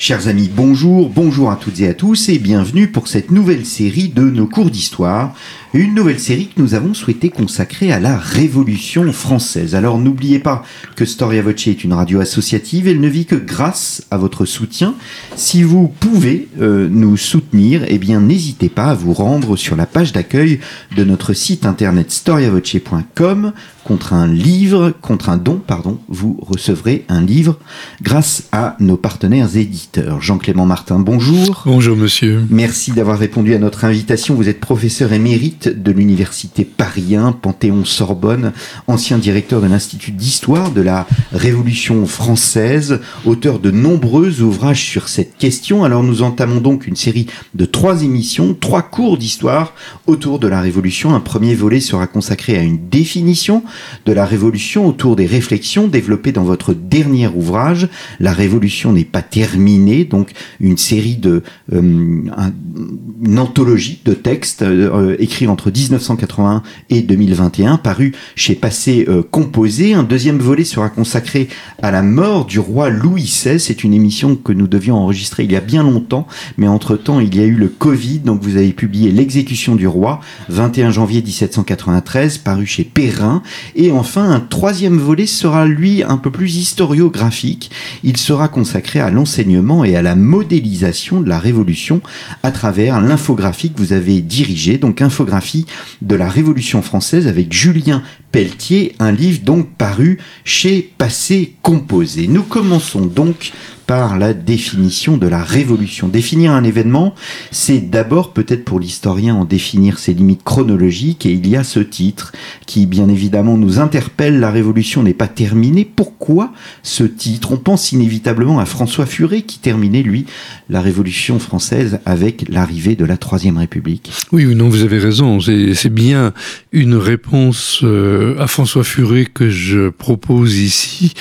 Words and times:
Chers 0.00 0.28
amis, 0.28 0.48
bonjour, 0.54 1.10
bonjour 1.10 1.50
à 1.50 1.56
toutes 1.56 1.80
et 1.80 1.88
à 1.88 1.92
tous 1.92 2.28
et 2.28 2.38
bienvenue 2.38 2.86
pour 2.86 3.08
cette 3.08 3.32
nouvelle 3.32 3.66
série 3.66 4.08
de 4.08 4.22
nos 4.22 4.46
cours 4.46 4.70
d'histoire. 4.70 5.34
Une 5.74 5.92
nouvelle 5.92 6.20
série 6.20 6.46
que 6.46 6.62
nous 6.62 6.74
avons 6.74 6.94
souhaité 6.94 7.30
consacrer 7.30 7.90
à 7.90 7.98
la 7.98 8.16
Révolution 8.16 9.12
française. 9.12 9.74
Alors 9.74 9.98
n'oubliez 9.98 10.38
pas 10.38 10.62
que 10.94 11.04
Storia 11.04 11.42
Voce 11.42 11.66
est 11.66 11.82
une 11.82 11.94
radio 11.94 12.20
associative, 12.20 12.86
elle 12.86 13.00
ne 13.00 13.08
vit 13.08 13.26
que 13.26 13.34
grâce 13.34 14.06
à 14.12 14.18
votre 14.18 14.44
soutien. 14.44 14.94
Si 15.34 15.64
vous 15.64 15.88
pouvez 15.88 16.46
euh, 16.60 16.88
nous 16.88 17.16
soutenir, 17.16 17.84
eh 17.88 17.98
bien 17.98 18.20
n'hésitez 18.20 18.68
pas 18.68 18.90
à 18.90 18.94
vous 18.94 19.12
rendre 19.12 19.56
sur 19.56 19.74
la 19.74 19.86
page 19.86 20.12
d'accueil 20.12 20.60
de 20.96 21.02
notre 21.02 21.32
site 21.32 21.66
internet 21.66 22.12
storiavoce.com 22.12 23.52
contre 23.88 24.12
un 24.12 24.26
livre, 24.26 24.92
contre 25.00 25.30
un 25.30 25.38
don, 25.38 25.62
pardon, 25.66 25.98
vous 26.08 26.38
recevrez 26.42 27.06
un 27.08 27.22
livre 27.22 27.58
grâce 28.02 28.44
à 28.52 28.76
nos 28.80 28.98
partenaires 28.98 29.56
éditeurs. 29.56 30.20
Jean-Clément 30.20 30.66
Martin, 30.66 30.98
bonjour. 30.98 31.62
Bonjour 31.64 31.96
monsieur. 31.96 32.44
Merci 32.50 32.92
d'avoir 32.92 33.18
répondu 33.18 33.54
à 33.54 33.58
notre 33.58 33.86
invitation. 33.86 34.34
Vous 34.34 34.50
êtes 34.50 34.60
professeur 34.60 35.14
émérite 35.14 35.68
de 35.68 35.90
l'université 35.90 36.66
Paris 36.66 37.16
1, 37.16 37.32
Panthéon-Sorbonne, 37.32 38.52
ancien 38.88 39.16
directeur 39.16 39.62
de 39.62 39.68
l'Institut 39.68 40.10
d'histoire 40.10 40.70
de 40.70 40.82
la 40.82 41.06
Révolution 41.32 42.04
française, 42.04 43.00
auteur 43.24 43.58
de 43.58 43.70
nombreux 43.70 44.42
ouvrages 44.42 44.84
sur 44.84 45.08
cette 45.08 45.38
question. 45.38 45.82
Alors 45.84 46.02
nous 46.02 46.20
entamons 46.20 46.60
donc 46.60 46.86
une 46.86 46.96
série 46.96 47.26
de 47.54 47.64
trois 47.64 48.02
émissions, 48.02 48.52
trois 48.52 48.82
cours 48.82 49.16
d'histoire 49.16 49.72
autour 50.06 50.40
de 50.40 50.46
la 50.46 50.60
Révolution. 50.60 51.14
Un 51.14 51.20
premier 51.20 51.54
volet 51.54 51.80
sera 51.80 52.06
consacré 52.06 52.58
à 52.58 52.62
une 52.62 52.90
définition 52.90 53.62
de 54.06 54.12
la 54.12 54.24
Révolution 54.24 54.86
autour 54.86 55.16
des 55.16 55.26
réflexions 55.26 55.88
développées 55.88 56.32
dans 56.32 56.44
votre 56.44 56.74
dernier 56.74 57.28
ouvrage. 57.28 57.88
La 58.20 58.32
Révolution 58.32 58.92
n'est 58.92 59.04
pas 59.04 59.22
terminée, 59.22 60.04
donc 60.04 60.32
une 60.60 60.76
série 60.76 61.16
de 61.16 61.42
euh, 61.72 61.80
une 61.80 63.38
anthologie 63.38 64.00
de 64.04 64.14
textes 64.14 64.62
euh, 64.62 65.16
écrits 65.18 65.46
entre 65.46 65.70
1981 65.70 66.62
et 66.90 67.02
2021, 67.02 67.78
paru 67.78 68.12
chez 68.36 68.54
Passé 68.54 69.04
euh, 69.08 69.22
Composé. 69.28 69.94
Un 69.94 70.02
deuxième 70.02 70.38
volet 70.38 70.64
sera 70.64 70.88
consacré 70.88 71.48
à 71.82 71.90
la 71.90 72.02
mort 72.02 72.44
du 72.44 72.58
roi 72.58 72.90
Louis 72.90 73.24
XVI. 73.24 73.58
C'est 73.58 73.84
une 73.84 73.94
émission 73.94 74.36
que 74.36 74.52
nous 74.52 74.66
devions 74.66 74.96
enregistrer 74.96 75.44
il 75.44 75.52
y 75.52 75.56
a 75.56 75.60
bien 75.60 75.82
longtemps, 75.82 76.26
mais 76.56 76.68
entre-temps 76.68 77.20
il 77.20 77.34
y 77.36 77.40
a 77.40 77.44
eu 77.44 77.54
le 77.54 77.68
Covid, 77.68 78.20
donc 78.20 78.42
vous 78.42 78.56
avez 78.56 78.72
publié 78.72 79.10
L'exécution 79.10 79.74
du 79.74 79.86
roi, 79.86 80.20
21 80.48 80.90
janvier 80.90 81.22
1793, 81.22 82.38
paru 82.38 82.66
chez 82.66 82.84
Perrin. 82.84 83.42
Et 83.76 83.90
enfin, 83.92 84.30
un 84.30 84.40
troisième 84.40 84.98
volet 84.98 85.26
sera 85.26 85.66
lui 85.66 86.02
un 86.02 86.16
peu 86.16 86.30
plus 86.30 86.56
historiographique. 86.56 87.70
Il 88.02 88.16
sera 88.16 88.48
consacré 88.48 89.00
à 89.00 89.10
l'enseignement 89.10 89.84
et 89.84 89.96
à 89.96 90.02
la 90.02 90.14
modélisation 90.16 91.20
de 91.20 91.28
la 91.28 91.38
Révolution 91.38 92.00
à 92.42 92.50
travers 92.50 93.00
l'infographie 93.00 93.70
que 93.70 93.78
vous 93.78 93.92
avez 93.92 94.20
dirigée, 94.20 94.78
donc 94.78 95.02
infographie 95.02 95.66
de 96.02 96.14
la 96.14 96.28
Révolution 96.28 96.82
française 96.82 97.26
avec 97.26 97.52
Julien 97.52 98.02
Pelletier, 98.32 98.94
un 98.98 99.12
livre 99.12 99.40
donc 99.42 99.68
paru 99.76 100.18
chez 100.44 100.90
Passé 100.98 101.54
Composé. 101.62 102.26
Nous 102.28 102.42
commençons 102.42 103.06
donc 103.06 103.52
par 103.88 104.18
la 104.18 104.34
définition 104.34 105.16
de 105.16 105.26
la 105.26 105.42
révolution. 105.42 106.08
Définir 106.08 106.52
un 106.52 106.62
événement, 106.62 107.14
c'est 107.50 107.78
d'abord 107.78 108.34
peut-être 108.34 108.66
pour 108.66 108.80
l'historien 108.80 109.34
en 109.34 109.46
définir 109.46 109.98
ses 109.98 110.12
limites 110.12 110.44
chronologiques 110.44 111.24
et 111.24 111.32
il 111.32 111.48
y 111.48 111.56
a 111.56 111.64
ce 111.64 111.80
titre 111.80 112.32
qui 112.66 112.84
bien 112.84 113.08
évidemment 113.08 113.56
nous 113.56 113.78
interpelle, 113.78 114.40
la 114.40 114.50
révolution 114.50 115.02
n'est 115.02 115.14
pas 115.14 115.26
terminée. 115.26 115.86
Pourquoi 115.86 116.52
ce 116.82 117.02
titre? 117.02 117.52
On 117.52 117.56
pense 117.56 117.90
inévitablement 117.92 118.58
à 118.58 118.66
François 118.66 119.06
Furet 119.06 119.40
qui 119.40 119.58
terminait 119.58 120.02
lui 120.02 120.26
la 120.68 120.82
révolution 120.82 121.38
française 121.38 121.98
avec 122.04 122.44
l'arrivée 122.50 122.94
de 122.94 123.06
la 123.06 123.16
Troisième 123.16 123.56
République. 123.56 124.12
Oui 124.32 124.44
ou 124.44 124.52
non, 124.52 124.68
vous 124.68 124.82
avez 124.82 124.98
raison, 124.98 125.40
c'est 125.40 125.88
bien 125.88 126.34
une 126.72 126.94
réponse 126.94 127.80
euh, 127.84 128.38
à 128.38 128.48
François 128.48 128.84
Furet 128.84 129.24
que 129.24 129.48
je 129.48 129.88
propose 129.88 130.58
ici. 130.58 131.14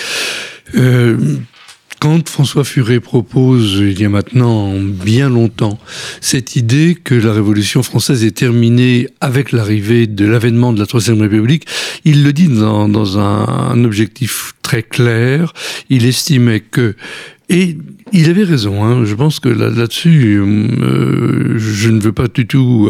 Euh, 0.75 1.37
quand 1.99 2.29
François 2.29 2.63
Furet 2.63 2.99
propose, 2.99 3.75
il 3.79 3.99
y 3.99 4.05
a 4.05 4.09
maintenant 4.09 4.73
bien 4.79 5.29
longtemps, 5.29 5.79
cette 6.21 6.55
idée 6.55 6.95
que 7.01 7.15
la 7.15 7.33
Révolution 7.33 7.81
française 7.81 8.23
est 8.23 8.37
terminée 8.37 9.07
avec 9.19 9.51
l'arrivée 9.51 10.05
de 10.05 10.25
l'avènement 10.25 10.73
de 10.73 10.79
la 10.79 10.85
Troisième 10.85 11.21
République, 11.21 11.65
il 12.05 12.23
le 12.23 12.33
dit 12.33 12.47
dans, 12.47 13.19
un 13.19 13.83
objectif 13.83 14.53
très 14.61 14.83
clair. 14.83 15.53
Il 15.89 16.05
estimait 16.05 16.59
que 16.59 16.95
et 17.49 17.77
il 18.13 18.29
avait 18.29 18.43
raison. 18.43 18.83
Hein. 18.83 19.05
Je 19.05 19.15
pense 19.15 19.39
que 19.39 19.49
là-dessus, 19.49 20.37
euh, 20.39 21.57
je 21.57 21.89
ne 21.89 21.99
veux 21.99 22.11
pas 22.11 22.27
du 22.27 22.47
tout 22.47 22.89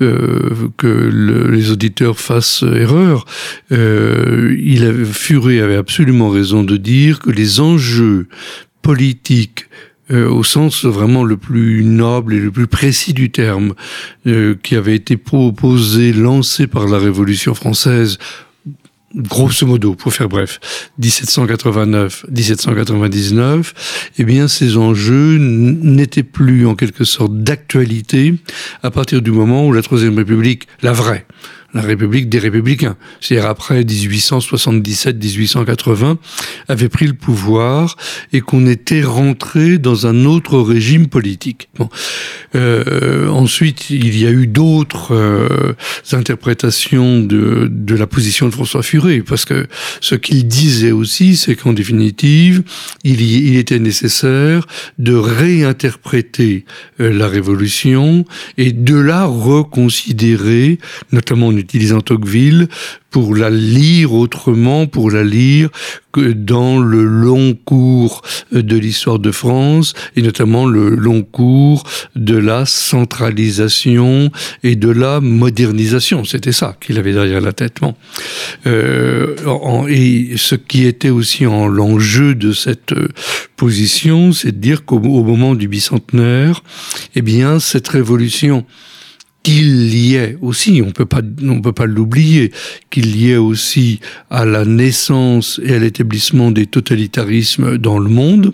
euh, 0.00 0.50
que 0.76 0.86
le, 0.86 1.50
les 1.50 1.70
auditeurs 1.70 2.18
fassent 2.18 2.62
erreur. 2.62 3.24
Euh, 3.70 4.56
il 4.60 4.84
avait, 4.84 5.04
Furet 5.04 5.60
avait 5.60 5.76
absolument 5.76 6.30
raison 6.30 6.64
de 6.64 6.76
dire 6.76 7.20
que 7.20 7.30
les 7.30 7.60
enjeux 7.60 8.26
politiques 8.82 9.66
euh, 10.10 10.28
au 10.28 10.42
sens 10.42 10.84
vraiment 10.84 11.24
le 11.24 11.36
plus 11.36 11.84
noble 11.84 12.34
et 12.34 12.40
le 12.40 12.50
plus 12.50 12.66
précis 12.66 13.14
du 13.14 13.30
terme, 13.30 13.74
qui 14.24 14.76
avait 14.76 14.96
été 14.96 15.16
proposé, 15.16 16.12
lancé 16.12 16.66
par 16.66 16.86
la 16.86 16.98
Révolution 16.98 17.54
française 17.54 18.18
grosso 19.14 19.66
modo, 19.66 19.94
pour 19.94 20.12
faire 20.12 20.28
bref, 20.28 20.60
1789-1799, 21.00 23.72
eh 24.18 24.24
bien, 24.24 24.48
ces 24.48 24.76
enjeux 24.76 25.38
n'étaient 25.38 26.22
plus 26.22 26.66
en 26.66 26.74
quelque 26.74 27.04
sorte 27.04 27.38
d'actualité 27.38 28.34
à 28.82 28.90
partir 28.90 29.22
du 29.22 29.30
moment 29.30 29.66
où 29.66 29.72
la 29.72 29.80
Troisième 29.82 30.16
République, 30.16 30.66
la 30.82 30.92
vraie, 30.92 31.24
la 31.74 31.82
République 31.82 32.28
des 32.28 32.38
Républicains, 32.38 32.96
c'est-à-dire 33.20 33.48
après 33.48 33.82
1877-1880, 33.82 36.18
avait 36.68 36.88
pris 36.88 37.06
le 37.06 37.14
pouvoir 37.14 37.96
et 38.32 38.40
qu'on 38.40 38.64
était 38.66 39.02
rentré 39.02 39.78
dans 39.78 40.06
un 40.06 40.24
autre 40.24 40.60
régime 40.60 41.08
politique. 41.08 41.68
Bon. 41.78 41.88
Euh, 42.54 43.26
ensuite, 43.28 43.90
il 43.90 44.16
y 44.18 44.26
a 44.26 44.30
eu 44.30 44.46
d'autres 44.46 45.14
euh, 45.14 45.72
interprétations 46.12 47.20
de, 47.20 47.68
de 47.70 47.94
la 47.94 48.06
position 48.06 48.46
de 48.46 48.52
François 48.52 48.82
Furet, 48.82 49.22
parce 49.26 49.46
que 49.46 49.66
ce 50.00 50.14
qu'il 50.14 50.46
disait 50.46 50.92
aussi, 50.92 51.36
c'est 51.36 51.56
qu'en 51.56 51.72
définitive, 51.72 52.62
il, 53.04 53.22
y, 53.22 53.48
il 53.48 53.56
était 53.56 53.78
nécessaire 53.78 54.66
de 54.98 55.14
réinterpréter 55.14 56.66
euh, 57.00 57.10
la 57.12 57.28
Révolution 57.28 58.26
et 58.58 58.72
de 58.72 58.96
la 58.96 59.24
reconsidérer, 59.24 60.78
notamment 61.12 61.46
en 61.48 61.56
utilisant 61.62 62.00
Tocqueville, 62.00 62.68
pour 63.10 63.36
la 63.36 63.50
lire 63.50 64.14
autrement, 64.14 64.86
pour 64.86 65.10
la 65.10 65.22
lire 65.22 65.68
que 66.12 66.32
dans 66.32 66.78
le 66.78 67.04
long 67.04 67.54
cours 67.54 68.22
de 68.52 68.76
l'histoire 68.76 69.18
de 69.18 69.30
France, 69.30 69.94
et 70.16 70.22
notamment 70.22 70.66
le 70.66 70.90
long 70.90 71.22
cours 71.22 71.84
de 72.16 72.36
la 72.36 72.64
centralisation 72.66 74.30
et 74.62 74.76
de 74.76 74.88
la 74.88 75.20
modernisation. 75.20 76.24
C'était 76.24 76.52
ça 76.52 76.76
qu'il 76.80 76.98
avait 76.98 77.12
derrière 77.12 77.40
la 77.40 77.52
tête. 77.52 77.78
Euh, 78.66 79.86
et 79.88 80.34
ce 80.36 80.54
qui 80.54 80.86
était 80.86 81.10
aussi 81.10 81.46
en 81.46 81.68
l'enjeu 81.68 82.34
de 82.34 82.52
cette 82.52 82.94
position, 83.56 84.32
c'est 84.32 84.52
de 84.52 84.58
dire 84.58 84.84
qu'au 84.84 85.00
moment 85.00 85.54
du 85.54 85.68
bicentenaire, 85.68 86.62
eh 87.14 87.22
bien, 87.22 87.60
cette 87.60 87.88
révolution 87.88 88.64
qu'il 89.42 89.94
y 89.94 90.16
ait 90.16 90.38
aussi, 90.40 90.82
on 90.84 90.92
peut 90.92 91.06
pas, 91.06 91.20
on 91.42 91.60
peut 91.60 91.72
pas 91.72 91.86
l'oublier, 91.86 92.52
qu'il 92.90 93.16
y 93.16 93.32
ait 93.32 93.36
aussi 93.36 94.00
à 94.30 94.44
la 94.44 94.64
naissance 94.64 95.60
et 95.64 95.74
à 95.74 95.78
l'établissement 95.78 96.50
des 96.50 96.66
totalitarismes 96.66 97.78
dans 97.78 97.98
le 97.98 98.08
monde. 98.08 98.52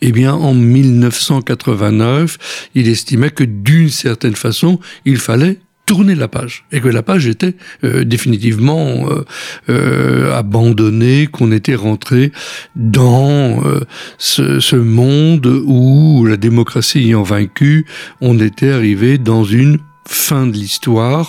Eh 0.00 0.12
bien, 0.12 0.32
en 0.32 0.54
1989, 0.54 2.70
il 2.74 2.88
estimait 2.88 3.30
que 3.30 3.44
d'une 3.44 3.90
certaine 3.90 4.36
façon, 4.36 4.80
il 5.04 5.18
fallait 5.18 5.58
tourner 5.90 6.14
la 6.14 6.28
page 6.28 6.62
et 6.70 6.80
que 6.80 6.86
la 6.86 7.02
page 7.02 7.26
était 7.26 7.56
euh, 7.82 8.04
définitivement 8.04 9.10
euh, 9.10 9.24
euh, 9.70 10.32
abandonnée, 10.32 11.26
qu'on 11.26 11.50
était 11.50 11.74
rentré 11.74 12.30
dans 12.76 13.60
euh, 13.64 13.80
ce, 14.16 14.60
ce, 14.60 14.76
monde 14.76 15.48
où 15.66 16.24
la 16.24 16.36
démocratie 16.36 17.00
ayant 17.00 17.24
vaincu, 17.24 17.86
on 18.20 18.38
était 18.38 18.70
arrivé 18.70 19.18
dans 19.18 19.42
une 19.42 19.78
fin 20.08 20.46
de 20.46 20.52
l'histoire 20.52 20.80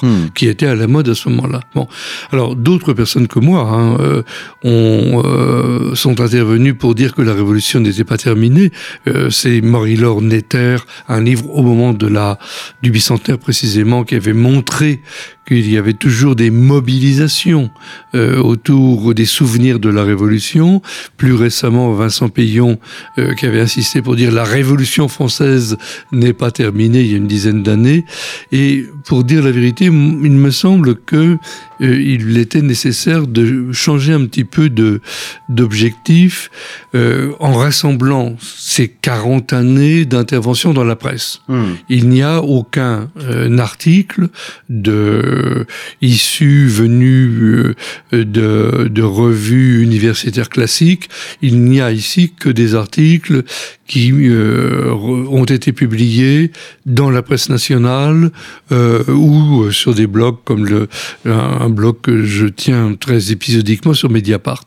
Hmm. 0.01 0.29
qui 0.33 0.47
était 0.47 0.65
à 0.65 0.75
la 0.75 0.87
mode 0.87 1.09
à 1.09 1.15
ce 1.15 1.29
moment-là. 1.29 1.61
Bon, 1.75 1.87
alors 2.31 2.55
d'autres 2.55 2.93
personnes 2.93 3.27
que 3.27 3.39
moi 3.39 3.61
hein, 3.69 3.97
euh, 3.99 4.23
ont, 4.63 5.21
euh, 5.25 5.93
sont 5.95 6.19
intervenues 6.21 6.73
pour 6.73 6.95
dire 6.95 7.13
que 7.13 7.21
la 7.21 7.33
révolution 7.33 7.79
n'était 7.79 8.03
pas 8.03 8.17
terminée. 8.17 8.71
Euh, 9.07 9.29
C'est 9.29 9.61
Marie-Laure 9.61 10.21
Netter, 10.21 10.77
un 11.07 11.21
livre 11.21 11.49
au 11.49 11.61
moment 11.61 11.93
de 11.93 12.07
la 12.07 12.39
du 12.81 12.91
bicentenaire 12.91 13.37
précisément, 13.39 14.03
qui 14.03 14.15
avait 14.15 14.33
montré 14.33 15.01
qu'il 15.47 15.69
y 15.69 15.77
avait 15.77 15.93
toujours 15.93 16.35
des 16.35 16.51
mobilisations 16.51 17.71
euh, 18.15 18.37
autour 18.37 19.13
des 19.13 19.25
souvenirs 19.25 19.79
de 19.79 19.89
la 19.89 20.03
Révolution. 20.03 20.81
Plus 21.17 21.33
récemment, 21.33 21.91
Vincent 21.93 22.29
Payon, 22.29 22.79
euh, 23.17 23.33
qui 23.33 23.45
avait 23.47 23.59
insisté 23.59 24.01
pour 24.01 24.15
dire 24.15 24.31
la 24.31 24.43
Révolution 24.43 25.07
française 25.07 25.77
n'est 26.11 26.33
pas 26.33 26.51
terminée 26.51 27.01
il 27.01 27.11
y 27.11 27.13
a 27.15 27.17
une 27.17 27.27
dizaine 27.27 27.63
d'années. 27.63 28.05
Et 28.51 28.70
pour 29.05 29.23
dire 29.23 29.43
la 29.43 29.51
vérité, 29.51 29.85
il 29.85 29.91
me 29.91 30.51
semble 30.51 30.95
que 30.95 31.37
il 31.81 32.37
était 32.37 32.61
nécessaire 32.61 33.27
de 33.27 33.71
changer 33.71 34.13
un 34.13 34.25
petit 34.25 34.43
peu 34.43 34.69
de 34.69 35.01
d'objectif 35.49 36.49
euh, 36.95 37.31
en 37.39 37.53
rassemblant 37.53 38.35
ces 38.39 38.87
40 38.87 39.53
années 39.53 40.05
d'intervention 40.05 40.73
dans 40.73 40.83
la 40.83 40.95
presse 40.95 41.41
Hmm. 41.47 41.75
il 41.89 42.09
n'y 42.09 42.21
a 42.21 42.41
aucun 42.41 43.09
euh, 43.19 43.57
article 43.57 44.29
de 44.69 45.65
issu 46.01 46.67
venu 46.67 47.29
euh, 47.39 47.75
de, 48.13 48.87
de 48.89 49.01
revues 49.01 49.83
universitaires 49.83 50.49
classiques. 50.49 51.09
Il 51.41 51.63
n'y 51.63 51.81
a 51.81 51.91
ici 51.91 52.33
que 52.37 52.49
des 52.49 52.75
articles 52.75 53.43
qui 53.91 54.11
euh, 54.13 54.89
ont 54.93 55.43
été 55.43 55.73
publiés 55.73 56.51
dans 56.85 57.09
la 57.09 57.21
presse 57.21 57.49
nationale 57.49 58.31
euh, 58.71 59.03
ou 59.09 59.63
euh, 59.63 59.71
sur 59.71 59.93
des 59.93 60.07
blogs 60.07 60.37
comme 60.45 60.65
le, 60.65 60.87
un, 61.25 61.31
un 61.61 61.69
blog 61.71 62.01
que 62.01 62.23
je 62.23 62.47
tiens 62.47 62.95
très 62.99 63.31
épisodiquement 63.31 63.93
sur 63.93 64.09
Mediapart. 64.09 64.65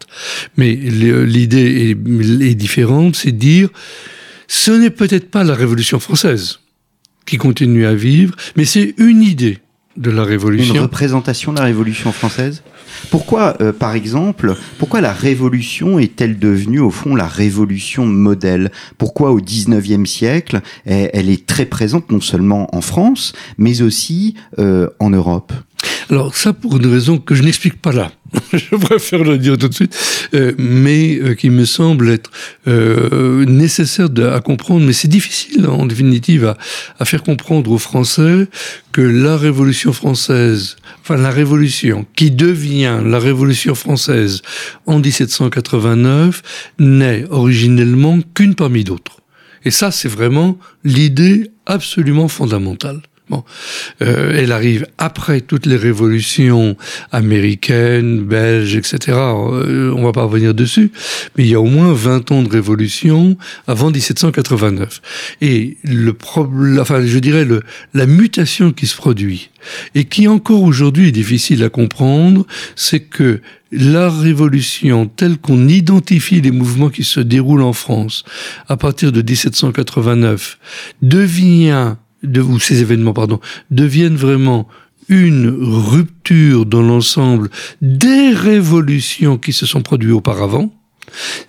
Mais 0.56 0.74
l'idée 0.74 1.90
est, 1.90 2.54
différente, 2.54 3.16
c'est 3.16 3.32
de 3.32 3.38
dire 3.38 3.68
ce 4.48 4.70
n'est 4.70 4.90
peut-être 4.90 5.30
pas 5.30 5.44
la 5.44 5.54
Révolution 5.54 5.98
française 5.98 6.60
qui 7.26 7.38
continue 7.38 7.86
à 7.86 7.94
vivre, 7.94 8.34
mais 8.56 8.64
c'est 8.64 8.94
une 8.98 9.22
idée 9.22 9.58
de 9.96 10.10
la 10.10 10.22
Une 10.22 10.28
Révolution. 10.28 10.82
représentation 10.82 11.52
de 11.52 11.58
la 11.58 11.64
Révolution 11.64 12.12
française? 12.12 12.62
Pourquoi, 13.10 13.56
euh, 13.60 13.72
par 13.72 13.94
exemple, 13.94 14.56
pourquoi 14.78 15.00
la 15.00 15.12
Révolution 15.12 15.98
est-elle 15.98 16.38
devenue, 16.38 16.80
au 16.80 16.90
fond, 16.90 17.14
la 17.14 17.26
Révolution 17.26 18.06
modèle? 18.06 18.70
Pourquoi, 18.98 19.30
au 19.32 19.40
XIXe 19.40 20.08
siècle, 20.08 20.60
elle, 20.84 21.10
elle 21.12 21.30
est 21.30 21.46
très 21.46 21.66
présente 21.66 22.10
non 22.10 22.20
seulement 22.20 22.74
en 22.74 22.80
France, 22.80 23.32
mais 23.58 23.82
aussi 23.82 24.34
euh, 24.58 24.88
en 24.98 25.10
Europe? 25.10 25.52
Alors 26.10 26.34
ça, 26.36 26.52
pour 26.52 26.76
une 26.76 26.86
raison 26.86 27.18
que 27.18 27.34
je 27.34 27.42
n'explique 27.42 27.80
pas 27.80 27.92
là, 27.92 28.12
je 28.52 28.76
préfère 28.76 29.22
le 29.24 29.38
dire 29.38 29.56
tout 29.58 29.68
de 29.68 29.74
suite, 29.74 29.96
euh, 30.34 30.52
mais 30.58 31.18
euh, 31.22 31.34
qui 31.34 31.50
me 31.50 31.64
semble 31.64 32.10
être 32.10 32.30
euh, 32.68 33.44
nécessaire 33.46 34.10
de- 34.10 34.24
à 34.24 34.40
comprendre, 34.40 34.84
mais 34.86 34.92
c'est 34.92 35.08
difficile 35.08 35.66
en 35.66 35.86
définitive 35.86 36.46
à, 36.46 36.56
à 36.98 37.04
faire 37.04 37.22
comprendre 37.22 37.70
aux 37.70 37.78
Français 37.78 38.48
que 38.92 39.00
la 39.00 39.36
Révolution 39.36 39.92
française, 39.92 40.76
enfin 41.02 41.16
la 41.16 41.30
Révolution 41.30 42.06
qui 42.16 42.30
devient 42.30 42.98
la 43.04 43.18
Révolution 43.18 43.74
française 43.74 44.42
en 44.86 44.98
1789, 44.98 46.42
n'est 46.78 47.24
originellement 47.30 48.18
qu'une 48.34 48.54
parmi 48.54 48.84
d'autres. 48.84 49.20
Et 49.64 49.70
ça, 49.70 49.90
c'est 49.90 50.08
vraiment 50.08 50.58
l'idée 50.84 51.50
absolument 51.66 52.28
fondamentale. 52.28 53.00
Bon, 53.30 53.42
Euh, 54.02 54.32
elle 54.36 54.52
arrive 54.52 54.86
après 54.98 55.40
toutes 55.40 55.66
les 55.66 55.76
révolutions 55.76 56.76
américaines, 57.12 58.24
belges, 58.24 58.76
etc. 58.76 58.98
Euh, 59.08 59.94
on 59.96 60.02
va 60.02 60.12
pas 60.12 60.24
revenir 60.24 60.52
dessus, 60.52 60.90
mais 61.36 61.44
il 61.44 61.50
y 61.50 61.54
a 61.54 61.60
au 61.60 61.66
moins 61.66 61.92
20 61.92 62.32
ans 62.32 62.42
de 62.42 62.48
révolution 62.48 63.36
avant 63.66 63.90
1789. 63.90 65.00
Et 65.40 65.76
le 65.84 66.12
problème, 66.12 66.80
enfin, 66.80 67.04
je 67.04 67.18
dirais 67.18 67.46
la 67.94 68.06
mutation 68.06 68.72
qui 68.72 68.86
se 68.86 68.96
produit 68.96 69.50
et 69.94 70.04
qui 70.04 70.28
encore 70.28 70.62
aujourd'hui 70.62 71.08
est 71.08 71.12
difficile 71.12 71.62
à 71.62 71.68
comprendre, 71.68 72.46
c'est 72.76 73.00
que 73.00 73.40
la 73.72 74.10
révolution 74.10 75.06
telle 75.06 75.38
qu'on 75.38 75.68
identifie 75.68 76.40
les 76.40 76.50
mouvements 76.50 76.90
qui 76.90 77.04
se 77.04 77.20
déroulent 77.20 77.62
en 77.62 77.72
France 77.72 78.24
à 78.68 78.76
partir 78.76 79.10
de 79.12 79.22
1789 79.22 80.58
devient 81.02 81.96
de, 82.24 82.40
ou 82.40 82.58
ces 82.58 82.80
événements, 82.80 83.12
pardon, 83.12 83.40
deviennent 83.70 84.16
vraiment 84.16 84.68
une 85.08 85.48
rupture 85.48 86.66
dans 86.66 86.82
l'ensemble 86.82 87.50
des 87.82 88.30
révolutions 88.30 89.38
qui 89.38 89.52
se 89.52 89.66
sont 89.66 89.82
produites 89.82 90.12
auparavant. 90.12 90.72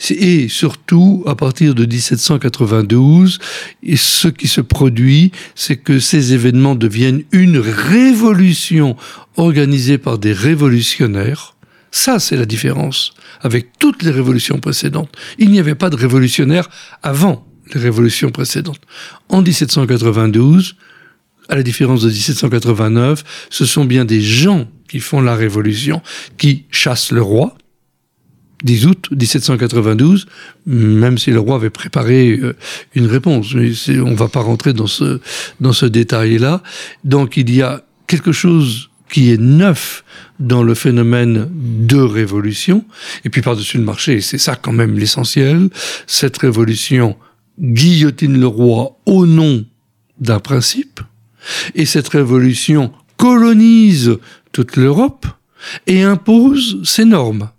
Et 0.09 0.49
surtout, 0.49 1.23
à 1.25 1.35
partir 1.35 1.73
de 1.73 1.85
1792, 1.85 3.39
et 3.83 3.95
ce 3.95 4.27
qui 4.27 4.47
se 4.47 4.61
produit, 4.61 5.31
c'est 5.55 5.77
que 5.77 5.99
ces 5.99 6.33
événements 6.33 6.75
deviennent 6.75 7.23
une 7.31 7.57
révolution 7.57 8.95
organisée 9.37 9.97
par 9.97 10.19
des 10.19 10.33
révolutionnaires. 10.33 11.55
Ça, 11.91 12.19
c'est 12.19 12.35
la 12.35 12.45
différence 12.45 13.13
avec 13.41 13.79
toutes 13.79 14.03
les 14.03 14.11
révolutions 14.11 14.59
précédentes. 14.59 15.09
Il 15.39 15.49
n'y 15.49 15.59
avait 15.59 15.75
pas 15.75 15.89
de 15.89 15.95
révolutionnaires 15.95 16.69
avant 17.01 17.47
les 17.73 17.79
révolutions 17.79 18.31
précédentes. 18.31 18.81
En 19.29 19.41
1792, 19.41 20.75
à 21.49 21.55
la 21.55 21.63
différence 21.63 22.01
de 22.01 22.09
1789, 22.09 23.23
ce 23.49 23.65
sont 23.65 23.85
bien 23.85 24.05
des 24.05 24.21
gens 24.21 24.67
qui 24.87 24.99
font 24.99 25.21
la 25.21 25.35
révolution, 25.35 26.01
qui 26.37 26.65
chassent 26.71 27.11
le 27.11 27.21
roi, 27.21 27.57
10 28.63 28.85
août 28.87 29.09
1792, 29.11 30.27
même 30.65 31.17
si 31.17 31.31
le 31.31 31.39
roi 31.39 31.55
avait 31.55 31.69
préparé 31.69 32.39
euh, 32.41 32.55
une 32.95 33.05
réponse. 33.05 33.53
On 33.53 33.59
ne 33.59 34.15
va 34.15 34.27
pas 34.27 34.41
rentrer 34.41 34.73
dans 34.73 34.87
ce, 34.87 35.19
dans 35.59 35.73
ce 35.73 35.85
détail-là. 35.85 36.63
Donc 37.03 37.37
il 37.37 37.53
y 37.53 37.61
a 37.61 37.83
quelque 38.07 38.31
chose 38.31 38.89
qui 39.11 39.31
est 39.31 39.39
neuf 39.39 40.03
dans 40.39 40.63
le 40.63 40.73
phénomène 40.73 41.49
de 41.53 41.97
révolution. 41.97 42.85
Et 43.23 43.29
puis 43.29 43.41
par-dessus 43.41 43.77
le 43.77 43.83
marché, 43.83 44.19
c'est 44.21 44.37
ça 44.37 44.55
quand 44.55 44.73
même 44.73 44.97
l'essentiel, 44.97 45.69
cette 46.07 46.37
révolution 46.37 47.15
guillotine 47.59 48.39
le 48.39 48.47
roi 48.47 48.97
au 49.05 49.25
nom 49.25 49.65
d'un 50.19 50.39
principe, 50.39 51.01
et 51.73 51.85
cette 51.85 52.07
révolution 52.09 52.91
colonise 53.17 54.17
toute 54.51 54.75
l'Europe 54.75 55.27
et 55.87 56.01
impose 56.03 56.81
ses 56.83 57.05
normes. 57.05 57.49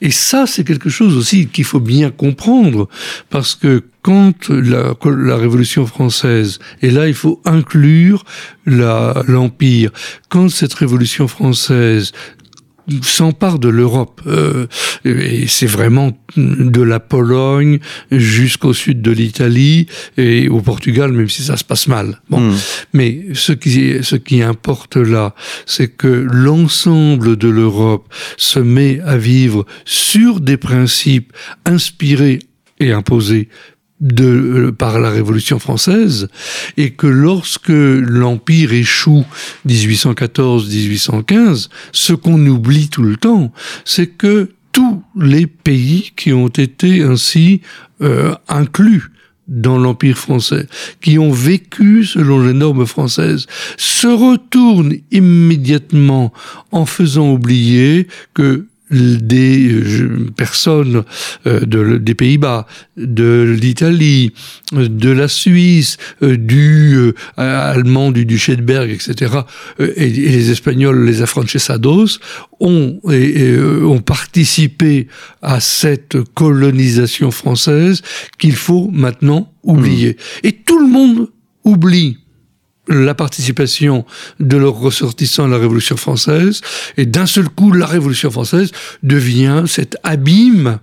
Et 0.00 0.10
ça, 0.10 0.46
c'est 0.46 0.64
quelque 0.64 0.88
chose 0.88 1.14
aussi 1.16 1.48
qu'il 1.48 1.64
faut 1.64 1.80
bien 1.80 2.10
comprendre, 2.10 2.88
parce 3.28 3.54
que 3.54 3.84
quand 4.00 4.48
la, 4.48 4.94
la 5.04 5.36
Révolution 5.36 5.84
française, 5.84 6.58
et 6.80 6.90
là 6.90 7.06
il 7.06 7.14
faut 7.14 7.42
inclure 7.44 8.24
l'Empire, 8.64 9.90
quand 10.28 10.48
cette 10.48 10.72
Révolution 10.74 11.28
française 11.28 12.12
s'empare 13.02 13.58
de 13.58 13.68
l'Europe, 13.68 14.20
euh, 14.26 14.66
et 15.04 15.46
c'est 15.46 15.66
vraiment 15.66 16.16
de 16.36 16.82
la 16.82 17.00
Pologne 17.00 17.78
jusqu'au 18.10 18.72
sud 18.72 19.02
de 19.02 19.10
l'Italie 19.10 19.86
et 20.16 20.48
au 20.48 20.60
Portugal, 20.60 21.12
même 21.12 21.28
si 21.28 21.42
ça 21.42 21.56
se 21.56 21.64
passe 21.64 21.88
mal. 21.88 22.20
Bon, 22.30 22.40
Hmm. 22.40 22.54
mais 22.92 23.26
ce 23.34 23.52
qui, 23.52 24.02
ce 24.02 24.16
qui 24.16 24.42
importe 24.42 24.96
là, 24.96 25.34
c'est 25.64 25.88
que 25.88 26.26
l'ensemble 26.30 27.36
de 27.36 27.48
l'Europe 27.48 28.12
se 28.36 28.58
met 28.60 29.00
à 29.00 29.16
vivre 29.16 29.64
sur 29.84 30.40
des 30.40 30.56
principes 30.56 31.32
inspirés 31.64 32.40
et 32.78 32.92
imposés 32.92 33.48
de, 34.00 34.24
euh, 34.24 34.72
par 34.72 34.98
la 35.00 35.10
Révolution 35.10 35.58
française, 35.58 36.28
et 36.76 36.90
que 36.90 37.06
lorsque 37.06 37.68
l'Empire 37.68 38.72
échoue 38.72 39.24
1814-1815, 39.66 41.68
ce 41.92 42.12
qu'on 42.12 42.44
oublie 42.46 42.88
tout 42.88 43.02
le 43.02 43.16
temps, 43.16 43.52
c'est 43.84 44.08
que 44.08 44.50
tous 44.72 45.02
les 45.18 45.46
pays 45.46 46.12
qui 46.16 46.34
ont 46.34 46.48
été 46.48 47.02
ainsi 47.02 47.62
euh, 48.02 48.34
inclus 48.48 49.10
dans 49.48 49.78
l'Empire 49.78 50.18
français, 50.18 50.66
qui 51.00 51.18
ont 51.18 51.32
vécu 51.32 52.04
selon 52.04 52.44
les 52.44 52.52
normes 52.52 52.84
françaises, 52.84 53.46
se 53.76 54.08
retournent 54.08 54.96
immédiatement 55.12 56.32
en 56.72 56.84
faisant 56.84 57.32
oublier 57.32 58.08
que 58.34 58.66
des 58.90 59.68
euh, 59.68 60.30
personnes 60.36 61.02
euh, 61.46 61.60
de, 61.60 61.98
des 61.98 62.14
Pays-Bas, 62.14 62.66
de 62.96 63.56
l'Italie, 63.60 64.32
euh, 64.74 64.88
de 64.88 65.10
la 65.10 65.28
Suisse, 65.28 65.96
du 66.20 66.94
euh, 66.94 67.14
allemand, 67.36 68.12
du 68.12 68.24
duché 68.24 68.56
de 68.56 68.62
Berg, 68.62 68.90
etc., 68.90 69.40
et, 69.78 70.06
et 70.06 70.08
les 70.08 70.50
Espagnols, 70.50 71.04
les 71.04 71.22
afrancesados, 71.22 72.20
ont, 72.60 73.00
et, 73.10 73.42
et, 73.42 73.60
ont 73.60 74.00
participé 74.00 75.08
à 75.42 75.60
cette 75.60 76.22
colonisation 76.34 77.30
française 77.30 78.02
qu'il 78.38 78.54
faut 78.54 78.88
maintenant 78.92 79.52
oublier. 79.62 80.16
Et 80.44 80.52
tout 80.52 80.78
le 80.78 80.86
monde 80.86 81.28
oublie 81.64 82.18
la 82.88 83.14
participation 83.14 84.04
de 84.40 84.56
leurs 84.56 84.76
ressortissants 84.76 85.44
à 85.44 85.48
la 85.48 85.58
Révolution 85.58 85.96
française, 85.96 86.60
et 86.96 87.06
d'un 87.06 87.26
seul 87.26 87.48
coup, 87.48 87.72
la 87.72 87.86
Révolution 87.86 88.30
française 88.30 88.70
devient 89.02 89.64
cet 89.66 89.96
abîme 90.02 90.78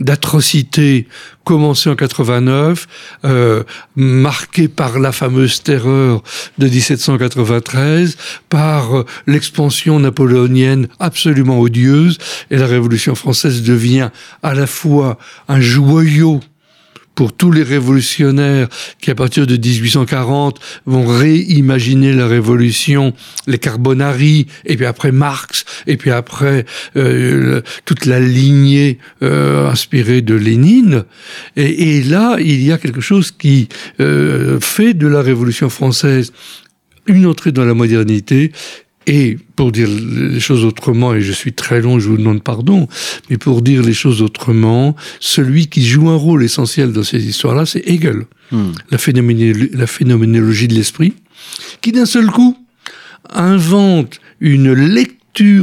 d'atrocités 0.00 1.06
commencé 1.44 1.90
en 1.90 1.96
89, 1.96 2.88
euh, 3.24 3.62
marqué 3.96 4.68
par 4.68 4.98
la 4.98 5.12
fameuse 5.12 5.62
terreur 5.62 6.22
de 6.58 6.68
1793, 6.68 8.16
par 8.48 8.96
euh, 8.96 9.06
l'expansion 9.26 10.00
napoléonienne 10.00 10.88
absolument 10.98 11.60
odieuse, 11.60 12.18
et 12.50 12.56
la 12.56 12.66
Révolution 12.66 13.14
française 13.14 13.62
devient 13.62 14.10
à 14.42 14.54
la 14.54 14.66
fois 14.66 15.18
un 15.48 15.60
joyau 15.60 16.40
pour 17.20 17.34
tous 17.34 17.52
les 17.52 17.62
révolutionnaires 17.62 18.66
qui, 18.98 19.10
à 19.10 19.14
partir 19.14 19.46
de 19.46 19.54
1840, 19.54 20.58
vont 20.86 21.04
réimaginer 21.04 22.14
la 22.14 22.26
révolution, 22.26 23.12
les 23.46 23.58
Carbonari, 23.58 24.46
et 24.64 24.78
puis 24.78 24.86
après 24.86 25.12
Marx, 25.12 25.66
et 25.86 25.98
puis 25.98 26.12
après 26.12 26.64
euh, 26.96 27.60
toute 27.84 28.06
la 28.06 28.20
lignée 28.20 28.96
euh, 29.22 29.68
inspirée 29.68 30.22
de 30.22 30.34
Lénine. 30.34 31.04
Et, 31.56 32.02
là, 32.04 32.38
il 32.40 32.62
y 32.62 32.72
a 32.72 32.78
quelque 32.78 33.02
chose 33.02 33.32
qui 33.32 33.68
euh, 34.00 34.58
fait 34.58 34.94
de 34.94 35.06
la 35.06 35.20
Révolution 35.20 35.68
française 35.68 36.32
une 37.06 37.26
entrée 37.26 37.52
dans 37.52 37.66
la 37.66 37.74
modernité 37.74 38.50
et 39.06 39.38
pour 39.56 39.72
dire 39.72 39.88
les 39.88 40.40
choses 40.40 40.64
autrement, 40.64 41.14
et 41.14 41.20
je 41.20 41.32
suis 41.32 41.52
très 41.52 41.80
long, 41.80 41.98
je 41.98 42.08
vous 42.08 42.16
demande 42.16 42.42
pardon, 42.42 42.86
mais 43.28 43.38
pour 43.38 43.62
dire 43.62 43.82
les 43.82 43.94
choses 43.94 44.22
autrement, 44.22 44.94
celui 45.20 45.68
qui 45.68 45.86
joue 45.86 46.10
un 46.10 46.16
rôle 46.16 46.44
essentiel 46.44 46.92
dans 46.92 47.02
ces 47.02 47.24
histoires-là, 47.26 47.66
c'est 47.66 47.82
Hegel, 47.88 48.26
hmm. 48.52 48.72
la, 48.90 48.98
phénoménologie, 48.98 49.70
la 49.72 49.86
phénoménologie 49.86 50.68
de 50.68 50.74
l'esprit, 50.74 51.14
qui 51.80 51.92
d'un 51.92 52.06
seul 52.06 52.26
coup 52.26 52.56
invente 53.30 54.20
une 54.40 54.72
lecture 54.72 55.19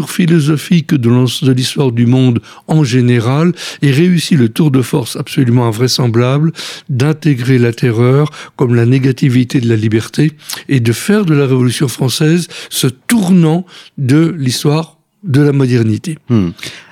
philosophique 0.08 0.94
de 0.94 1.52
l'histoire 1.52 1.92
du 1.92 2.06
monde 2.06 2.42
en 2.68 2.84
général 2.84 3.54
et 3.82 3.92
réussit 3.92 4.38
le 4.38 4.50
tour 4.50 4.72
de 4.72 4.82
force 4.82 5.16
absolument 5.16 5.68
invraisemblable 5.68 6.52
d'intégrer 6.90 7.58
la 7.58 7.74
terreur 7.74 8.32
comme 8.56 8.76
la 8.76 8.86
négativité 8.86 9.60
de 9.62 9.70
la 9.70 9.76
liberté 9.76 10.34
et 10.70 10.80
de 10.80 10.92
faire 10.92 11.26
de 11.26 11.34
la 11.34 11.46
Révolution 11.46 11.88
française 11.88 12.48
ce 12.70 12.88
tournant 12.88 13.66
de 13.98 14.36
l'histoire 14.38 14.98
de 15.24 15.42
la 15.42 15.52
modernité. 15.52 16.18
Hmm. 16.30 16.50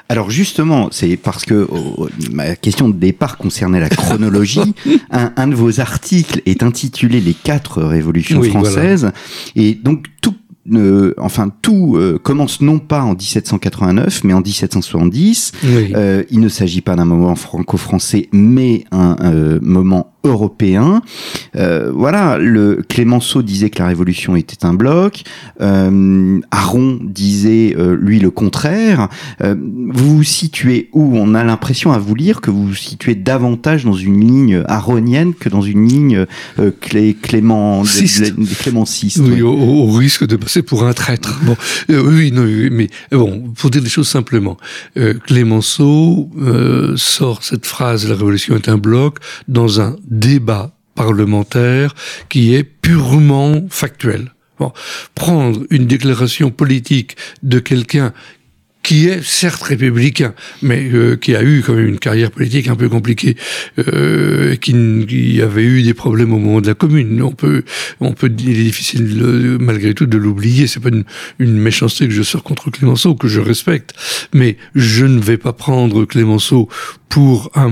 Alors 0.08 0.30
justement, 0.30 0.90
c'est 0.92 1.18
parce 1.18 1.46
que 1.46 1.68
oh, 1.68 2.08
ma 2.32 2.56
question 2.56 2.90
de 2.90 2.94
départ 2.94 3.38
concernait 3.38 3.80
la 3.80 3.90
chronologie. 3.90 4.76
un, 5.10 5.48
de 5.48 5.56
vos 5.56 5.80
articles 5.80 6.42
est 6.46 6.62
intitulé 6.62 7.20
Les 7.20 7.34
quatre 7.34 7.82
révolutions 7.82 8.44
françaises, 8.44 9.12
et 9.56 9.74
donc 9.74 10.06
tout 10.22 10.35
enfin 11.18 11.52
tout 11.62 11.96
euh, 11.96 12.18
commence 12.18 12.62
non 12.62 12.80
pas 12.80 13.04
en 13.04 13.14
1789 13.14 14.24
mais 14.24 14.34
en 14.34 14.42
1770. 14.42 15.52
Euh, 15.64 16.24
il 16.30 16.40
ne 16.40 16.50
s'agit 16.50 16.82
pas 16.82 16.96
d'un 16.96 17.06
moment 17.06 17.36
franco-français 17.36 18.30
mais 18.32 18.86
un 18.92 19.16
euh, 19.22 19.60
moment 19.62 20.15
européen. 20.26 21.02
Euh, 21.56 21.92
voilà, 21.94 22.38
le 22.38 22.82
Clémenceau 22.88 23.42
disait 23.42 23.70
que 23.70 23.80
la 23.80 23.88
révolution 23.88 24.36
était 24.36 24.66
un 24.66 24.74
bloc. 24.74 25.24
Euh, 25.62 26.40
Aron 26.52 27.00
disait 27.02 27.76
euh, 27.78 27.96
lui 28.00 28.20
le 28.20 28.32
contraire. 28.32 29.10
Euh, 29.42 29.56
vous 29.58 30.18
vous 30.18 30.24
situez 30.24 30.90
où? 30.94 31.16
On 31.18 31.34
a 31.34 31.44
l'impression 31.44 31.92
à 31.92 31.98
vous 31.98 32.16
lire 32.16 32.42
que 32.42 32.52
vous 32.52 32.68
vous 32.68 32.76
situez 32.76 33.16
davantage 33.16 33.86
dans 33.86 33.94
une 33.94 34.20
ligne 34.20 34.64
aronienne 34.68 35.34
que 35.34 35.50
dans 35.50 35.62
une 35.62 35.88
ligne 35.88 36.26
euh, 36.60 36.72
clé, 36.80 37.16
clément 37.20 37.84
clémenciste. 38.60 39.22
Oui, 39.24 39.42
Au, 39.42 39.52
au, 39.52 39.92
risque 39.92 40.26
de 40.26 40.36
passer 40.36 40.62
pour 40.62 40.86
un 40.86 40.94
traître. 40.94 41.40
Bon, 41.44 41.56
oui, 41.90 42.32
non, 42.32 42.46
mais 42.72 42.90
bon, 43.12 43.44
pour 43.56 43.70
dire 43.70 43.82
les 43.82 43.90
choses 43.90 44.08
simplement, 44.08 44.58
Clémenceau 45.26 46.30
sort 46.96 47.44
cette 47.44 47.66
phrase 47.66 48.08
"la 48.08 48.16
révolution 48.16 48.56
est 48.56 48.70
un 48.70 48.78
bloc" 48.78 49.18
dans 49.48 49.82
un 49.82 49.96
débat 50.20 50.72
parlementaire 50.96 51.94
qui 52.30 52.56
est 52.56 52.64
purement 52.64 53.66
factuel. 53.70 54.32
Bon, 54.60 54.72
prendre 55.16 55.66
une 55.70 55.86
déclaration 55.86 56.50
politique 56.50 57.18
de 57.44 57.60
quelqu'un 57.60 58.14
qui 58.86 59.08
est 59.08 59.24
certes 59.24 59.64
républicain, 59.64 60.36
mais 60.62 60.88
euh, 60.94 61.16
qui 61.18 61.36
a 61.36 61.42
eu 61.42 61.64
quand 61.66 61.74
même 61.74 61.88
une 61.88 61.98
carrière 61.98 62.30
politique 62.30 62.68
un 62.68 62.76
peu 62.76 62.88
compliquée, 62.88 63.36
euh, 63.80 64.56
qui, 64.58 64.74
qui, 65.08 65.42
avait 65.42 65.64
eu 65.64 65.82
des 65.82 65.96
problèmes 65.96 66.32
au 66.32 66.38
moment 66.38 66.62
de 66.62 66.68
la 66.68 66.76
Commune. 66.76 67.20
On 67.24 67.32
peut, 67.32 67.64
on 68.00 68.14
peut, 68.14 68.32
il 68.38 68.60
est 68.60 68.64
difficile 68.64 69.58
malgré 69.60 69.96
tout 69.96 70.06
de 70.06 70.18
l'oublier. 70.18 70.68
C'est 70.68 70.80
pas 70.80 70.90
une, 70.90 71.04
une, 71.40 71.58
méchanceté 71.58 72.08
que 72.08 72.14
je 72.14 72.22
sors 72.22 72.44
contre 72.44 72.70
Clémenceau, 72.70 73.16
que 73.16 73.28
je 73.28 73.42
respecte, 73.42 73.96
mais 74.36 74.56
je 74.76 75.06
ne 75.06 75.20
vais 75.20 75.38
pas 75.38 75.54
prendre 75.54 76.06
Clémenceau 76.06 76.70
pour 77.10 77.50
un, 77.56 77.70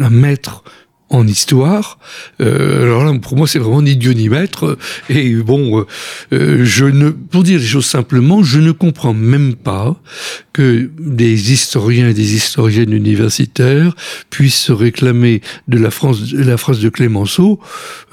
un 0.00 0.10
maître 0.10 0.64
en 1.10 1.26
histoire. 1.26 1.98
Euh, 2.40 2.82
alors 2.82 3.04
là, 3.04 3.18
pour 3.18 3.36
moi, 3.36 3.46
c'est 3.46 3.58
vraiment 3.58 3.82
ni 3.82 3.96
Dieu 3.96 4.12
ni 4.12 4.28
maître. 4.28 4.78
Et 5.08 5.34
bon, 5.36 5.80
euh, 5.80 5.86
euh, 6.32 6.64
je 6.64 6.86
ne, 6.86 7.10
pour 7.10 7.42
dire 7.42 7.58
les 7.58 7.66
choses 7.66 7.86
simplement, 7.86 8.42
je 8.42 8.58
ne 8.58 8.72
comprends 8.72 9.14
même 9.14 9.54
pas 9.54 9.96
que 10.54 10.90
des 10.98 11.52
historiens 11.52 12.08
et 12.08 12.14
des 12.14 12.34
historiennes 12.34 12.92
universitaires 12.92 13.94
puissent 14.30 14.60
se 14.60 14.72
réclamer 14.72 15.42
de 15.68 15.78
la 15.78 15.90
France, 15.90 16.32
de 16.32 16.42
la 16.42 16.56
phrase 16.56 16.80
de 16.80 16.88
Clémenceau. 16.88 17.60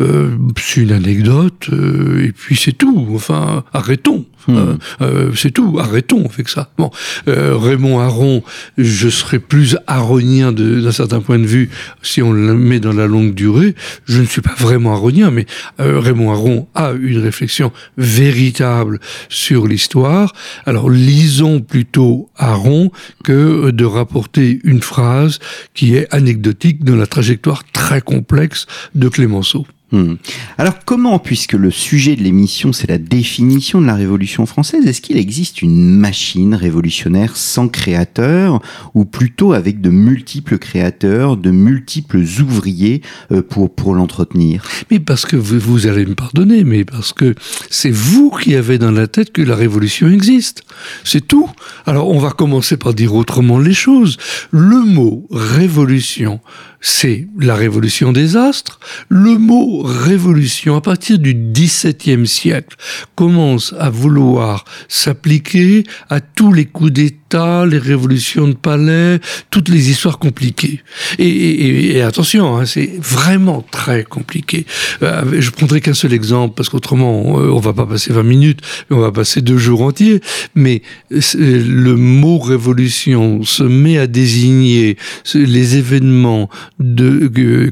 Euh, 0.02 0.36
c'est 0.58 0.82
une 0.82 0.92
anecdote, 0.92 1.70
euh, 1.72 2.26
et 2.26 2.32
puis 2.32 2.56
c'est 2.56 2.74
tout. 2.74 3.08
Enfin, 3.14 3.64
arrêtons. 3.74 4.26
Hmm. 4.48 4.58
Euh, 4.58 4.76
euh, 5.02 5.32
c'est 5.36 5.52
tout, 5.52 5.78
arrêtons 5.80 6.28
avec 6.34 6.50
ça. 6.50 6.72
Bon, 6.78 6.90
euh, 7.28 7.56
Raymond 7.58 8.00
Aron, 8.00 8.44
je 8.78 9.10
serais 9.10 9.40
plus 9.40 9.78
aronien 9.88 10.52
d'un 10.52 10.92
certain 10.92 11.22
point 11.22 11.40
de 11.40 11.46
vue 11.46 11.70
si 12.02 12.22
on 12.22 12.32
le 12.32 12.54
met 12.56 12.80
dans 12.80 12.94
la 12.94 13.08
longue 13.08 13.34
durée. 13.34 13.76
Je 14.06 14.22
ne 14.22 14.26
suis 14.26 14.42
pas 14.42 14.56
vraiment 14.58 14.94
aronien, 14.94 15.32
mais 15.32 15.46
Raymond 15.80 16.32
Aron 16.32 16.68
a 16.76 16.92
une 16.92 17.20
réflexion 17.20 17.72
véritable 17.98 19.00
sur 19.30 19.68
l'histoire. 19.68 20.34
Alors 20.66 20.90
lisons 20.90 21.62
plutôt 21.62 22.30
Aron 22.38 22.92
que 23.24 23.72
de 23.72 23.86
rapporter 23.86 24.60
une 24.64 24.82
phrase 24.82 25.40
qui 25.74 25.96
est 25.96 26.08
anecdotique 26.14 26.84
dans 26.84 26.96
la 26.96 27.08
trajectoire 27.08 27.64
très 27.72 28.02
complexe 28.02 28.68
de 28.96 29.08
Clémenceau. 29.08 29.66
Hmm. 29.92 30.14
Alors 30.58 30.86
comment, 30.86 31.20
puisque 31.20 31.52
le 31.52 31.70
sujet 31.70 32.16
de 32.16 32.24
l'émission 32.24 32.72
c'est 32.72 32.90
la 32.90 32.98
définition 32.98 33.82
de 33.82 33.88
la 33.88 33.96
Révolution 33.96 34.46
française, 34.46 34.88
est-ce 34.88 35.02
qu'il 35.02 35.18
existe 35.18 35.62
une 35.62 35.98
machine 35.98 36.56
révolutionnaire 36.56 37.36
sans 37.36 37.68
créateur 37.68 38.62
ou 38.94 39.04
plutôt 39.04 39.52
avec 39.52 39.82
de 39.82 39.90
multiples 39.90 40.58
créateurs, 40.60 41.36
de 41.36 41.52
multiples 41.52 42.24
ouvriers 42.40 43.02
euh, 43.34 43.42
pour, 43.42 43.74
pour 43.74 43.94
l'entretenir? 43.94 44.64
Mais 44.90 45.00
parce 45.00 45.26
que 45.26 45.36
vous, 45.36 45.60
vous 45.60 45.88
allez 45.88 46.06
me 46.06 46.16
pardonner, 46.16 46.64
mais 46.64 46.86
parce 46.86 47.12
que 47.12 47.36
c'est 47.70 47.92
vous 47.92 48.32
qui 48.32 48.56
avez 48.56 48.78
dans 48.78 48.92
la 48.92 49.08
tête 49.08 49.34
que 49.34 49.42
la 49.42 49.58
Révolution 49.58 50.08
existe. 50.10 50.64
C'est 51.04 51.28
tout. 51.28 51.50
Alors 51.86 52.10
on 52.10 52.20
va 52.20 52.32
commencer 52.32 52.78
par 52.78 52.94
dire 52.94 53.14
autrement 53.14 53.60
les 53.60 53.74
choses. 53.74 54.18
Le 54.52 54.86
mot 54.86 55.28
révolution 55.32 56.40
c'est 56.82 57.28
la 57.40 57.56
révolution 57.56 58.12
des 58.12 58.36
astres. 58.36 58.80
Le 59.08 59.38
mot 59.38 59.81
révolution, 59.84 60.76
à 60.76 60.82
partir 60.82 61.20
du 61.20 61.34
XVIIe 61.34 62.28
siècle, 62.28 62.76
commence 63.16 63.74
à 63.80 63.90
vouloir 63.90 64.66
s'appliquer 64.88 65.84
à 66.10 66.22
tous 66.22 66.54
les 66.54 66.66
coups 66.66 66.92
d'État, 66.92 67.21
les 67.34 67.78
révolutions 67.78 68.48
de 68.48 68.54
palais, 68.54 69.20
toutes 69.50 69.70
les 69.70 69.90
histoires 69.90 70.20
compliquées. 70.20 70.82
Et, 71.20 72.02
attention, 72.02 72.58
hein, 72.58 72.66
c'est 72.66 72.92
vraiment 73.02 73.66
très 73.72 74.04
compliqué. 74.04 74.66
Euh, 75.04 75.24
je 75.40 75.50
prendrai 75.52 75.82
qu'un 75.82 75.94
seul 75.94 76.14
exemple, 76.14 76.56
parce 76.56 76.70
qu'autrement, 76.70 77.26
on 77.26 77.60
va 77.60 77.74
pas 77.74 77.86
passer 77.86 78.14
20 78.14 78.24
minutes, 78.24 78.62
on 78.90 79.00
va 79.00 79.12
passer 79.12 79.42
deux 79.42 79.58
jours 79.58 79.82
entiers. 79.82 80.22
Mais 80.56 80.82
le 81.10 81.96
mot 81.96 82.40
révolution 82.40 83.44
se 83.44 83.64
met 83.64 83.98
à 83.98 84.08
désigner 84.08 84.98
les 85.34 85.78
événements 85.78 86.50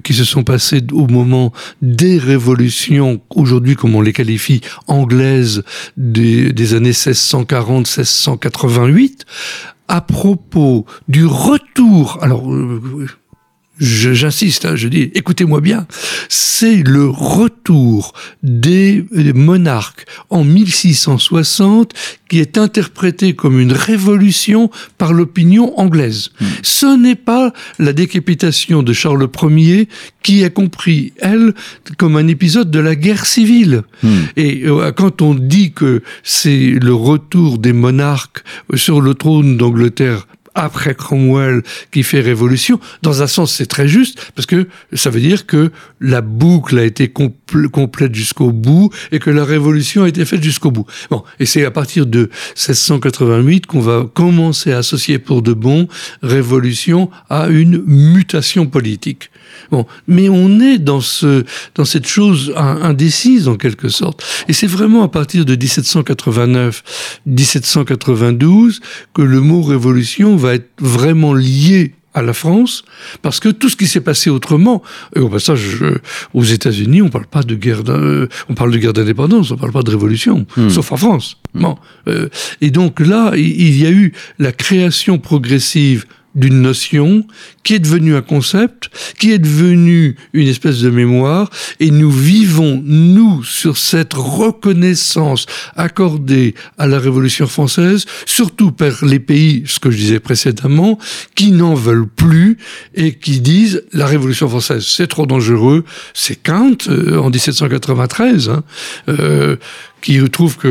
qui 0.04 0.14
se 0.14 0.24
sont 0.24 0.44
passées 0.44 0.82
au 0.92 1.08
moment 1.08 1.52
des 1.82 2.18
révolutions, 2.18 3.22
aujourd'hui 3.30 3.76
comme 3.76 3.96
on 3.96 4.02
les 4.02 4.14
qualifie, 4.14 4.62
anglaises 4.88 5.64
des 5.98 6.74
années 6.74 6.92
1640-1688, 6.92 9.22
à 9.88 10.02
propos 10.02 10.86
du 11.08 11.26
retour, 11.26 12.20
alors 12.22 12.52
euh, 12.54 13.08
j'insiste, 13.80 14.66
hein, 14.66 14.76
je 14.76 14.88
dis, 14.88 15.12
écoutez-moi 15.14 15.62
bien, 15.62 15.88
c'est 16.28 16.84
le 16.84 17.08
retour 17.10 18.14
des, 18.44 19.06
monarques 19.34 20.06
en 20.30 20.44
1660 20.44 21.94
qui 22.30 22.40
est 22.40 22.58
interprété 22.58 23.34
comme 23.34 23.60
une 23.60 23.72
révolution 23.72 24.70
par 24.98 25.14
l'opinion 25.14 25.78
anglaise. 25.80 26.30
Hmm. 26.40 26.46
Ce 26.62 26.98
n'est 26.98 27.16
pas 27.16 27.54
la 27.80 27.94
décapitation 27.94 28.84
de 28.84 28.94
Charles 28.94 29.28
Ier 29.44 29.88
qui 30.24 30.44
a 30.44 30.50
compris, 30.50 31.14
elle, 31.18 31.54
comme 31.98 32.18
un 32.18 32.28
épisode 32.28 32.70
de 32.70 32.80
la 32.80 32.96
guerre 32.96 33.26
civile. 33.26 33.84
Hmm. 34.04 34.10
Et 34.36 34.64
euh, 34.66 34.92
quand 34.92 35.22
on 35.22 35.34
dit 35.34 35.72
que 35.72 36.04
c'est 36.24 36.72
le 36.72 36.94
retour 36.94 37.58
des 37.58 37.74
monarques 37.74 38.44
sur 38.76 39.02
le 39.02 39.14
trône 39.14 39.58
d'Angleterre 39.58 40.28
après 40.56 40.96
Cromwell 40.96 41.64
qui 41.92 42.04
fait 42.04 42.20
révolution. 42.20 42.80
Dans 43.02 43.22
un 43.22 43.28
sens, 43.28 43.54
c'est 43.54 43.66
très 43.66 43.88
juste 43.88 44.32
parce 44.36 44.46
que 44.46 44.68
ça 44.94 45.10
veut 45.10 45.20
dire 45.20 45.46
que 45.46 45.72
la 46.00 46.22
boucle 46.22 46.78
a 46.78 46.84
été 46.84 47.10
complète 47.10 48.16
jusqu'au 48.16 48.52
bout 48.52 48.92
et 49.12 49.20
que 49.20 49.30
la 49.30 49.46
révolution 49.46 50.04
a 50.04 50.08
été 50.08 50.26
faite 50.26 50.44
jusqu'au 50.44 50.72
bout. 50.72 50.86
Bon, 51.10 51.24
et 51.40 51.46
c'est 51.46 51.66
à 51.66 51.72
partir 51.72 52.06
de 52.06 52.30
1688 52.56 53.66
qu'on 53.66 53.80
va 53.80 54.06
commencer 54.14 54.72
à 54.72 54.80
associer 54.80 55.20
pour 55.20 55.42
de 55.42 55.54
bon 55.54 55.88
révolution 56.22 57.10
à 57.30 57.48
une 57.48 57.84
mutation 57.86 58.66
politique. 58.66 59.32
Bon, 59.72 59.86
mais 60.08 60.30
on 60.30 60.60
est 60.60 60.80
dans 60.80 61.02
ce, 61.02 61.46
dans 61.76 61.86
cette 61.86 62.08
chose 62.08 62.54
indécise 62.56 63.48
en 63.48 63.56
quelque 63.56 63.90
sorte. 63.90 64.24
Et 64.48 64.54
c'est 64.54 64.68
vraiment 64.68 65.04
à 65.04 65.08
partir 65.08 65.46
de 65.46 65.56
1789, 65.56 67.22
1792 67.26 68.82
que 69.14 69.22
le 69.22 69.42
mot 69.42 69.62
révolution 69.62 70.36
va 70.36 70.56
être 70.56 70.70
vraiment 70.80 71.34
lié 71.34 71.94
à 72.14 72.22
la 72.22 72.34
France, 72.34 72.84
parce 73.22 73.40
que 73.40 73.50
tout 73.50 73.70
ce 73.70 73.76
qui 73.76 73.88
s'est 73.88 74.02
passé 74.02 74.30
autrement, 74.30 74.82
et 75.16 75.20
au 75.20 75.30
passage, 75.30 75.84
aux 76.34 76.44
États-Unis, 76.44 77.02
on 77.02 77.10
parle 77.10 77.28
pas 77.28 77.44
de 77.44 77.56
guerre, 77.56 77.84
on 78.50 78.54
parle 78.56 78.72
de 78.72 78.78
guerre 78.78 78.94
d'indépendance, 78.94 79.52
on 79.52 79.58
parle 79.58 79.72
pas 79.72 79.84
de 79.84 79.92
révolution, 79.92 80.46
hmm. 80.58 80.70
sauf 80.70 80.92
en 80.92 80.98
France. 80.98 81.38
Hmm. 81.54 81.62
Bon, 81.62 81.78
euh, 82.08 82.30
et 82.62 82.72
donc 82.72 83.00
là, 83.00 83.34
il 83.36 83.78
y 83.78 83.86
a 83.86 83.92
eu 83.92 84.14
la 84.40 84.52
création 84.52 85.20
progressive 85.20 86.06
d'une 86.36 86.62
notion 86.62 87.26
qui 87.64 87.76
est 87.76 87.80
devenue 87.80 88.16
un 88.16 88.22
concept, 88.22 88.90
qui 89.20 89.32
est 89.32 89.40
devenue 89.40 90.16
une 90.34 90.48
espèce 90.48 90.82
de 90.82 90.90
mémoire, 90.90 91.50
et 91.80 91.92
nous 91.92 92.12
vivons, 92.12 92.82
nous, 92.84 93.44
sur 93.44 93.78
cette 93.78 94.14
reconnaissance 94.14 95.46
accordée 95.76 96.56
à 96.78 96.88
la 96.88 97.00
Révolution 97.00 97.48
française, 97.48 98.06
surtout 98.26 98.72
par 98.72 99.04
les 99.04 99.20
pays, 99.20 99.64
ce 99.66 99.80
que 99.80 99.92
je 99.92 99.98
disais 99.98 100.20
précédemment, 100.20 100.98
qui 101.36 101.52
n'en 101.52 101.74
veulent 101.74 102.08
plus 102.08 102.58
et 102.96 103.14
qui 103.14 103.40
disent 103.40 103.84
la 103.94 104.06
Révolution 104.06 104.48
française, 104.50 104.86
c'est 104.88 105.08
trop 105.08 105.26
dangereux, 105.26 105.84
c'est 106.14 106.42
Kant 106.42 106.78
euh, 106.88 107.18
en 107.18 107.30
1793, 107.30 108.50
hein, 108.50 108.64
euh, 109.10 109.58
qui 110.02 110.20
trouve 110.30 110.58
que 110.58 110.68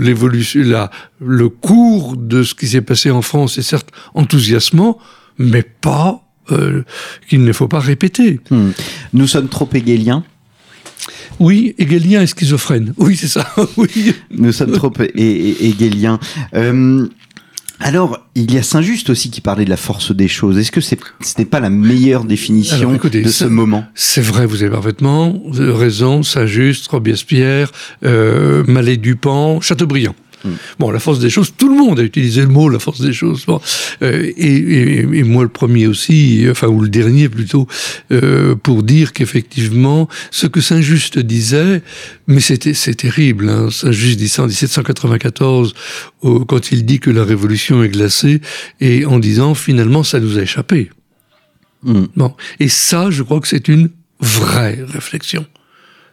l'évolution, 0.00 0.62
la, 0.64 0.90
le 1.20 1.48
cours 1.48 2.16
de 2.16 2.42
ce 2.42 2.54
qui 2.54 2.68
s'est 2.68 2.82
passé 2.82 3.10
en 3.10 3.22
France 3.22 3.58
est 3.58 3.62
certes 3.62 3.90
enthousiasmant, 4.14 4.98
mais 5.38 5.62
pas 5.62 6.22
euh, 6.50 6.82
qu'il 7.28 7.44
ne 7.44 7.52
faut 7.52 7.68
pas 7.68 7.80
répéter. 7.80 8.40
Hmm. 8.50 8.70
Nous 9.12 9.26
sommes 9.26 9.48
trop 9.48 9.68
hegeliens 9.72 10.24
oui, 11.40 11.74
hegelien 11.78 12.22
et 12.22 12.26
schizophrène. 12.26 12.94
Oui, 12.98 13.16
c'est 13.16 13.26
ça. 13.26 13.52
oui. 13.76 14.14
Nous 14.30 14.52
sommes 14.52 14.72
trop 14.72 14.92
hegeliens. 15.16 16.20
Euh, 16.54 17.08
alors, 17.82 18.20
il 18.36 18.52
y 18.52 18.58
a 18.58 18.62
Saint-Just 18.62 19.10
aussi 19.10 19.30
qui 19.30 19.40
parlait 19.40 19.64
de 19.64 19.70
la 19.70 19.76
force 19.76 20.12
des 20.14 20.28
choses. 20.28 20.56
Est-ce 20.56 20.70
que 20.70 20.80
ce 20.80 20.94
n'est 21.38 21.44
pas 21.44 21.58
la 21.58 21.68
meilleure 21.68 22.24
définition 22.24 22.92
de 22.92 23.28
ce 23.28 23.44
moment? 23.44 23.84
C'est 23.94 24.20
vrai, 24.20 24.46
vous 24.46 24.62
avez 24.62 24.70
parfaitement 24.70 25.40
raison. 25.50 26.22
Saint-Just, 26.22 26.86
Robespierre, 26.86 27.72
euh, 28.04 28.62
Mallet-Dupan, 28.68 29.60
Chateaubriand. 29.60 30.14
Hmm. 30.44 30.54
Bon, 30.78 30.90
la 30.90 30.98
force 30.98 31.18
des 31.18 31.30
choses, 31.30 31.52
tout 31.56 31.68
le 31.68 31.76
monde 31.76 32.00
a 32.00 32.02
utilisé 32.02 32.42
le 32.42 32.48
mot 32.48 32.68
la 32.68 32.78
force 32.78 33.00
des 33.00 33.12
choses. 33.12 33.44
Bon, 33.46 33.60
euh, 34.02 34.30
et, 34.36 35.00
et, 35.00 35.22
moi 35.22 35.42
le 35.42 35.48
premier 35.48 35.86
aussi, 35.86 36.46
enfin 36.50 36.66
ou 36.68 36.80
le 36.80 36.88
dernier 36.88 37.28
plutôt, 37.28 37.66
euh, 38.10 38.54
pour 38.56 38.82
dire 38.82 39.12
qu'effectivement, 39.12 40.08
ce 40.30 40.46
que 40.46 40.60
Saint-Just 40.60 41.18
disait, 41.18 41.82
mais 42.26 42.40
c'était 42.40 42.74
c'est 42.74 42.94
terrible. 42.94 43.48
Hein, 43.48 43.70
Saint-Just 43.70 44.18
dit 44.18 44.28
ça 44.28 44.42
en 44.42 44.46
1794 44.46 45.74
quand 46.22 46.72
il 46.72 46.84
dit 46.84 47.00
que 47.00 47.10
la 47.10 47.24
révolution 47.24 47.82
est 47.82 47.88
glacée 47.88 48.40
et 48.80 49.06
en 49.06 49.18
disant 49.18 49.54
finalement 49.54 50.02
ça 50.02 50.20
nous 50.20 50.38
a 50.38 50.42
échappé. 50.42 50.90
Hmm. 51.82 52.04
Bon, 52.16 52.34
et 52.60 52.68
ça, 52.68 53.10
je 53.10 53.22
crois 53.22 53.40
que 53.40 53.48
c'est 53.48 53.68
une 53.68 53.90
vraie 54.20 54.78
réflexion. 54.86 55.46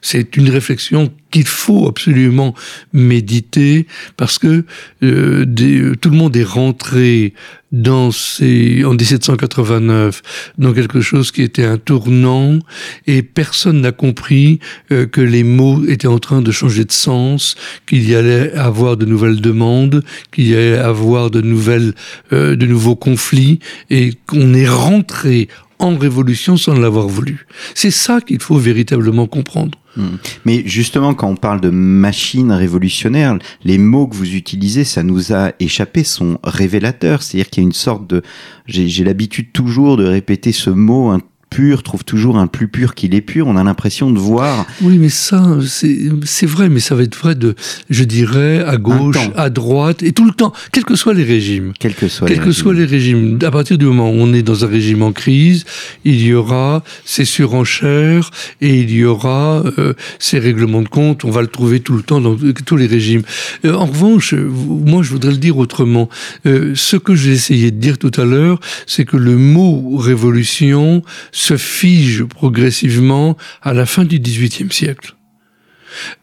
C'est 0.01 0.37
une 0.37 0.49
réflexion 0.49 1.11
qu'il 1.31 1.47
faut 1.47 1.87
absolument 1.87 2.55
méditer 2.93 3.87
parce 4.17 4.39
que 4.39 4.65
euh, 5.03 5.45
des, 5.45 5.91
tout 5.99 6.09
le 6.09 6.17
monde 6.17 6.35
est 6.35 6.43
rentré 6.43 7.33
dans 7.71 8.11
ces, 8.11 8.83
en 8.83 8.93
1789 8.93 10.21
dans 10.57 10.73
quelque 10.73 11.01
chose 11.01 11.31
qui 11.31 11.43
était 11.43 11.65
un 11.65 11.77
tournant 11.77 12.59
et 13.07 13.21
personne 13.21 13.81
n'a 13.81 13.91
compris 13.91 14.59
euh, 14.91 15.05
que 15.05 15.21
les 15.21 15.43
mots 15.43 15.85
étaient 15.85 16.07
en 16.07 16.19
train 16.19 16.41
de 16.41 16.51
changer 16.51 16.85
de 16.85 16.91
sens, 16.91 17.55
qu'il 17.85 18.09
y 18.09 18.15
allait 18.15 18.53
avoir 18.53 18.97
de 18.97 19.05
nouvelles 19.05 19.41
demandes, 19.41 20.03
qu'il 20.31 20.47
y 20.47 20.55
allait 20.55 20.77
avoir 20.77 21.29
de 21.29 21.41
nouvelles, 21.41 21.93
euh, 22.33 22.55
de 22.55 22.65
nouveaux 22.65 22.95
conflits 22.95 23.59
et 23.89 24.13
qu'on 24.25 24.53
est 24.53 24.67
rentré 24.67 25.47
en 25.79 25.97
révolution 25.97 26.57
sans 26.57 26.73
l'avoir 26.73 27.07
voulu. 27.07 27.45
C'est 27.73 27.91
ça 27.91 28.19
qu'il 28.19 28.41
faut 28.41 28.57
véritablement 28.57 29.27
comprendre. 29.27 29.79
Hmm. 29.95 30.17
Mais 30.45 30.63
justement, 30.65 31.13
quand 31.13 31.29
on 31.29 31.35
parle 31.35 31.61
de 31.61 31.69
machine 31.69 32.51
révolutionnaire, 32.51 33.39
les 33.63 33.77
mots 33.77 34.07
que 34.07 34.15
vous 34.15 34.35
utilisez, 34.35 34.83
ça 34.83 35.03
nous 35.03 35.33
a 35.33 35.53
échappé, 35.59 36.03
sont 36.03 36.37
révélateurs. 36.43 37.23
C'est-à-dire 37.23 37.49
une 37.61 37.73
sorte 37.73 38.07
de... 38.07 38.21
J'ai 38.65 39.03
l'habitude 39.03 39.51
toujours 39.51 39.97
de 39.97 40.05
répéter 40.05 40.51
ce 40.51 40.69
mot 40.69 41.17
pur 41.49 41.83
trouve 41.83 42.03
toujours 42.03 42.37
un 42.37 42.47
plus 42.47 42.67
pur 42.67 42.95
qu'il 42.95 43.15
est 43.15 43.21
pur. 43.21 43.47
On 43.47 43.55
a 43.55 43.63
l'impression 43.63 44.11
de 44.11 44.19
voir. 44.19 44.65
Oui, 44.81 44.97
mais 44.97 45.09
ça, 45.09 45.57
c'est 45.67 46.45
vrai, 46.45 46.69
mais 46.69 46.79
ça 46.79 46.95
va 46.95 47.03
être 47.03 47.15
vrai 47.15 47.35
de, 47.35 47.55
je 47.89 48.03
dirais, 48.03 48.63
à 48.63 48.77
gauche, 48.77 49.17
à 49.35 49.49
droite, 49.49 50.03
et 50.03 50.11
tout 50.11 50.25
le 50.25 50.31
temps, 50.31 50.53
quels 50.71 50.85
que 50.85 50.95
soient 50.95 51.13
les 51.13 51.23
régimes. 51.23 51.73
Quels 51.79 51.95
que 51.95 52.07
soient, 52.07 52.27
les, 52.27 52.35
que 52.35 52.41
régimes. 52.41 52.53
soient 52.53 52.73
les 52.73 52.85
régimes. 52.85 53.39
À 53.43 53.51
partir 53.51 53.77
du 53.77 53.85
moment 53.85 54.09
où 54.09 54.15
on 54.15 54.33
est 54.33 54.43
dans 54.43 54.63
un 54.65 54.67
régime 54.67 55.01
en 55.01 55.11
crise, 55.11 55.65
il 56.05 56.21
y 56.21 56.33
aura 56.33 56.83
ces 57.05 57.25
surenchères 57.25 58.31
et 58.61 58.79
il 58.79 58.91
y 58.91 59.03
aura 59.03 59.63
euh, 59.77 59.93
ces 60.19 60.39
règlements 60.39 60.81
de 60.81 60.87
compte. 60.87 61.25
On 61.25 61.31
va 61.31 61.41
le 61.41 61.47
trouver 61.47 61.79
tout 61.79 61.93
le 61.93 62.03
temps 62.03 62.21
dans 62.21 62.37
tous 62.65 62.77
les 62.77 62.87
régimes. 62.87 63.23
Euh, 63.65 63.73
en 63.73 63.85
revanche, 63.85 64.33
moi, 64.33 65.03
je 65.03 65.09
voudrais 65.09 65.31
le 65.31 65.37
dire 65.37 65.57
autrement. 65.57 66.09
Euh, 66.45 66.73
ce 66.75 66.97
que 66.97 67.15
j'ai 67.15 67.31
essayé 67.31 67.71
de 67.71 67.77
dire 67.77 67.97
tout 67.97 68.11
à 68.17 68.25
l'heure, 68.25 68.59
c'est 68.85 69.05
que 69.05 69.17
le 69.17 69.37
mot 69.37 69.97
révolution 69.97 71.03
se 71.39 71.57
fige 71.57 72.23
progressivement 72.25 73.37
à 73.61 73.73
la 73.73 73.85
fin 73.85 74.03
du 74.03 74.19
XVIIIe 74.19 74.71
siècle 74.71 75.15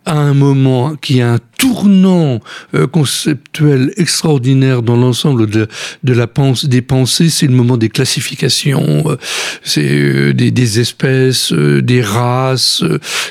à 0.05 0.17
un 0.17 0.35
moment 0.35 0.97
qui 0.97 1.21
a 1.21 1.35
un 1.35 1.39
tournant 1.59 2.41
euh, 2.75 2.87
conceptuel 2.87 3.93
extraordinaire 3.97 4.83
dans 4.83 4.97
l'ensemble 4.97 5.49
de, 5.49 5.69
de 6.05 6.13
la 6.13 6.27
pensée, 6.27 6.69
des 6.69 6.83
pensées, 6.83 7.29
c'est 7.29 7.47
le 7.47 7.55
moment 7.55 7.77
des 7.77 7.89
classifications, 7.89 9.05
euh, 9.11 9.17
c'est 9.63 9.89
euh, 9.89 10.33
des, 10.33 10.81
espèces, 10.81 11.53
des 11.53 12.03
races, 12.03 12.83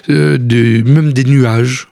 même 0.08 1.14
des 1.14 1.24
nuages. 1.24 1.88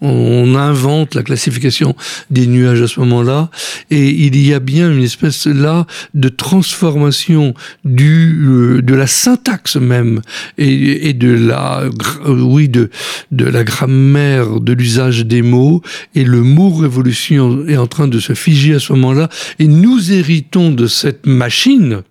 On 0.00 0.54
invente 0.54 1.14
la 1.14 1.22
classification 1.22 1.96
des 2.30 2.46
nuages 2.46 2.82
à 2.82 2.88
ce 2.88 3.00
moment-là, 3.00 3.50
et 3.90 4.08
il 4.08 4.36
y 4.36 4.52
a 4.52 4.60
bien 4.60 4.90
une 4.90 5.02
espèce 5.02 5.46
là 5.46 5.86
de 6.14 6.28
transformation 6.28 7.54
du 7.84 8.38
euh, 8.46 8.82
de 8.82 8.94
la 8.94 9.06
syntaxe 9.06 9.76
même 9.76 10.20
et, 10.58 11.12
de 11.12 11.30
la 11.30 11.80
euh, 11.80 11.90
oui 12.26 12.68
de 12.68 12.90
de 13.30 13.44
la 13.44 13.64
grammaire 13.64 14.60
de 14.60 14.72
l'usage 14.72 15.24
des 15.24 15.42
mots 15.42 15.82
et 16.14 16.24
le 16.24 16.42
mot 16.42 16.70
révolution 16.70 17.66
est 17.66 17.76
en 17.76 17.86
train 17.86 18.08
de 18.08 18.20
se 18.20 18.34
figer 18.34 18.74
à 18.74 18.78
ce 18.78 18.92
moment-là 18.92 19.28
et 19.58 19.68
nous 19.68 20.12
héritons 20.12 20.70
de 20.70 20.86
cette 20.86 21.26
machine. 21.26 22.02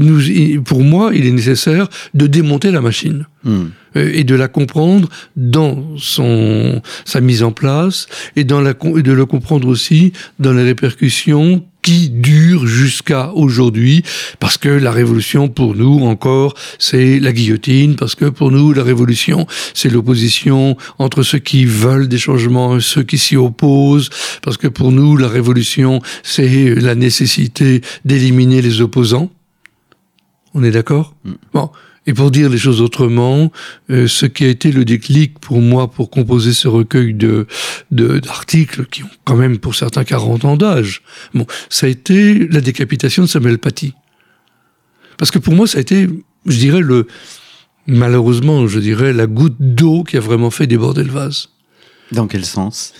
Nous, 0.00 0.62
pour 0.62 0.82
moi, 0.82 1.10
il 1.14 1.26
est 1.26 1.32
nécessaire 1.32 1.88
de 2.14 2.26
démonter 2.26 2.70
la 2.70 2.80
machine. 2.80 3.26
Hmm. 3.44 3.66
Euh, 3.96 4.10
et 4.12 4.24
de 4.24 4.34
la 4.34 4.48
comprendre 4.48 5.08
dans 5.36 5.96
son 5.98 6.82
sa 7.04 7.20
mise 7.20 7.42
en 7.42 7.52
place 7.52 8.06
et 8.34 8.44
dans 8.44 8.60
la 8.60 8.70
et 8.70 9.02
de 9.02 9.12
le 9.12 9.26
comprendre 9.26 9.68
aussi 9.68 10.12
dans 10.38 10.52
les 10.52 10.64
répercussions 10.64 11.62
qui 11.82 12.08
durent 12.08 12.66
jusqu'à 12.66 13.30
aujourd'hui, 13.34 14.02
parce 14.40 14.56
que 14.56 14.70
la 14.70 14.90
révolution 14.90 15.48
pour 15.48 15.76
nous 15.76 16.00
encore, 16.06 16.54
c'est 16.78 17.20
la 17.20 17.30
guillotine, 17.30 17.94
parce 17.94 18.14
que 18.14 18.24
pour 18.24 18.50
nous 18.50 18.72
la 18.72 18.82
révolution, 18.82 19.46
c'est 19.74 19.90
l'opposition 19.90 20.78
entre 20.98 21.22
ceux 21.22 21.40
qui 21.40 21.66
veulent 21.66 22.08
des 22.08 22.16
changements 22.16 22.78
et 22.78 22.80
ceux 22.80 23.02
qui 23.02 23.18
s'y 23.18 23.36
opposent, 23.36 24.08
parce 24.40 24.56
que 24.56 24.66
pour 24.66 24.92
nous 24.92 25.18
la 25.18 25.28
révolution, 25.28 26.00
c'est 26.22 26.74
la 26.74 26.94
nécessité 26.94 27.82
d'éliminer 28.06 28.62
les 28.62 28.80
opposants 28.80 29.30
On 30.54 30.62
est 30.62 30.70
d'accord? 30.70 31.14
Bon. 31.52 31.70
Et 32.06 32.12
pour 32.12 32.30
dire 32.30 32.50
les 32.50 32.58
choses 32.58 32.82
autrement, 32.82 33.50
euh, 33.90 34.06
ce 34.06 34.26
qui 34.26 34.44
a 34.44 34.48
été 34.48 34.70
le 34.72 34.84
déclic 34.84 35.38
pour 35.38 35.60
moi 35.60 35.90
pour 35.90 36.10
composer 36.10 36.52
ce 36.52 36.68
recueil 36.68 37.14
de 37.14 37.46
d'articles 37.90 38.84
qui 38.86 39.02
ont 39.04 39.10
quand 39.24 39.36
même 39.36 39.58
pour 39.58 39.74
certains 39.74 40.04
40 40.04 40.44
ans 40.44 40.56
d'âge, 40.56 41.02
bon, 41.32 41.46
ça 41.70 41.86
a 41.86 41.88
été 41.88 42.46
la 42.48 42.60
décapitation 42.60 43.22
de 43.22 43.28
Samuel 43.28 43.58
Paty. 43.58 43.94
Parce 45.16 45.30
que 45.30 45.38
pour 45.38 45.54
moi, 45.54 45.66
ça 45.66 45.78
a 45.78 45.80
été, 45.80 46.08
je 46.44 46.58
dirais, 46.58 46.80
le 46.80 47.06
malheureusement, 47.86 48.66
je 48.66 48.78
dirais, 48.80 49.12
la 49.12 49.26
goutte 49.26 49.56
d'eau 49.58 50.04
qui 50.04 50.16
a 50.16 50.20
vraiment 50.20 50.50
fait 50.50 50.66
déborder 50.66 51.04
le 51.04 51.10
vase. 51.10 51.48
Dans 52.12 52.26
quel 52.26 52.44
sens? 52.44 52.92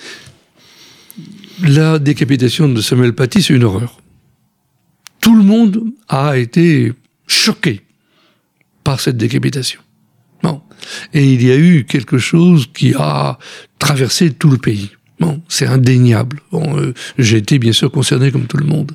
La 1.63 1.99
décapitation 1.99 2.69
de 2.69 2.81
Samuel 2.81 3.15
Paty, 3.15 3.43
c'est 3.43 3.55
une 3.55 3.65
horreur. 3.65 4.01
Tout 5.21 5.37
le 5.37 5.43
monde 5.43 5.85
a 6.09 6.37
été 6.37 6.93
choqué 7.35 7.83
par 8.85 9.01
cette 9.01 9.17
décapitation. 9.17 9.81
Bon. 10.43 10.61
Et 11.13 11.25
il 11.33 11.43
y 11.45 11.51
a 11.51 11.57
eu 11.57 11.85
quelque 11.85 12.19
chose 12.19 12.69
qui 12.73 12.95
a 12.99 13.39
traversé 13.79 14.33
tout 14.33 14.51
le 14.51 14.59
pays. 14.59 14.91
Bon, 15.21 15.43
c'est 15.49 15.67
indéniable. 15.67 16.41
Bon, 16.51 16.77
euh, 16.77 16.93
j'ai 17.19 17.39
été 17.39 17.59
bien 17.59 17.73
sûr 17.73 17.91
concerné 17.91 18.31
comme 18.31 18.47
tout 18.47 18.57
le 18.57 18.67
monde. 18.67 18.93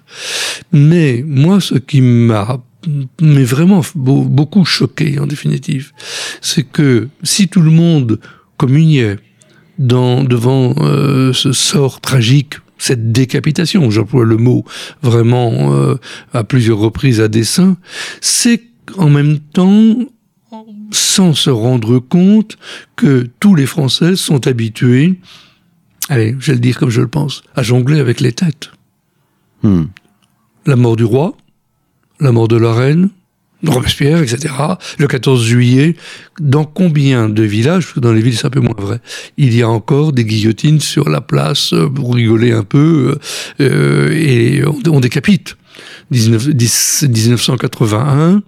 Mais 0.71 1.23
moi, 1.25 1.60
ce 1.62 1.75
qui 1.75 2.02
m'a 2.02 2.62
mais 3.21 3.43
vraiment 3.43 3.82
beaucoup 3.95 4.63
choqué 4.63 5.19
en 5.19 5.28
définitive, 5.28 5.91
c'est 6.41 6.63
que 6.63 7.10
si 7.23 7.49
tout 7.49 7.62
le 7.62 7.71
monde 7.71 8.19
communiait 8.56 9.17
dans, 9.78 10.23
devant 10.23 10.73
euh, 10.78 11.34
ce 11.34 11.52
sort 11.52 11.99
tragique, 11.99 12.56
cette 12.80 13.12
décapitation, 13.12 13.92
j'emploie 13.92 14.26
le 14.26 14.38
mot 14.38 14.65
vraiment 15.04 15.74
euh, 15.74 15.96
à 16.34 16.44
plusieurs 16.44 16.80
reprises 16.80 17.22
à 17.22 17.28
dessein, 17.28 17.78
c'est 18.22 18.63
en 18.98 19.10
même 19.10 19.39
temps 19.39 19.96
sans 20.92 21.34
se 21.34 21.52
rendre 21.52 22.00
compte 22.00 22.58
que 22.96 23.30
tous 23.39 23.54
les 23.54 23.68
Français 23.68 24.15
sont 24.15 24.48
habitués, 24.48 25.20
allez, 26.10 26.36
je 26.39 26.48
vais 26.48 26.54
le 26.54 26.60
dire 26.60 26.80
comme 26.80 26.89
je 26.89 27.02
le 27.02 27.08
pense, 27.08 27.44
à 27.56 27.62
jongler 27.62 28.00
avec 28.00 28.20
les 28.20 28.32
têtes. 28.32 28.72
Hmm. 29.62 29.86
La 30.65 30.76
mort 30.76 30.96
du 30.96 31.04
roi, 31.04 31.38
la 32.20 32.32
mort 32.32 32.48
de 32.48 32.58
la 32.58 32.74
reine, 32.74 33.10
Robespierre, 33.67 34.22
etc. 34.22 34.54
Le 35.00 35.08
14 35.08 35.45
juillet, 35.45 35.98
dans 36.39 36.63
combien 36.63 37.28
de 37.28 37.43
villages, 37.43 37.93
dans 37.98 38.13
les 38.13 38.22
villes 38.22 38.38
c'est 38.38 38.48
un 38.48 38.52
peu 38.52 38.62
moins 38.62 38.76
vrai, 38.78 39.02
il 39.38 39.54
y 39.56 39.62
a 39.62 39.69
encore 39.69 40.13
des 40.13 40.24
guillotines 40.24 40.80
sur 40.80 41.10
la 41.10 41.19
place 41.19 41.74
euh, 41.74 41.89
pour 41.89 42.15
rigoler 42.15 42.54
un 42.54 42.63
peu 42.63 43.17
euh, 43.60 44.12
et 44.12 44.63
on, 44.65 45.02
décapite. 45.02 45.58
1981, 46.12 48.41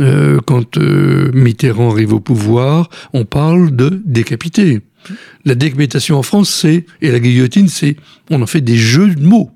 euh, 0.00 0.40
quand 0.44 0.76
Mitterrand 0.78 1.92
arrive 1.92 2.12
au 2.12 2.20
pouvoir, 2.20 2.90
on 3.12 3.24
parle 3.24 3.74
de 3.74 4.02
décapiter. 4.04 4.80
La 5.44 5.54
décapitation 5.54 6.18
en 6.18 6.22
France, 6.22 6.50
c'est 6.50 6.84
et 7.00 7.10
la 7.10 7.20
guillotine, 7.20 7.68
c'est 7.68 7.96
on 8.30 8.42
en 8.42 8.46
fait 8.46 8.60
des 8.60 8.76
jeux 8.76 9.14
de 9.14 9.22
mots 9.22 9.50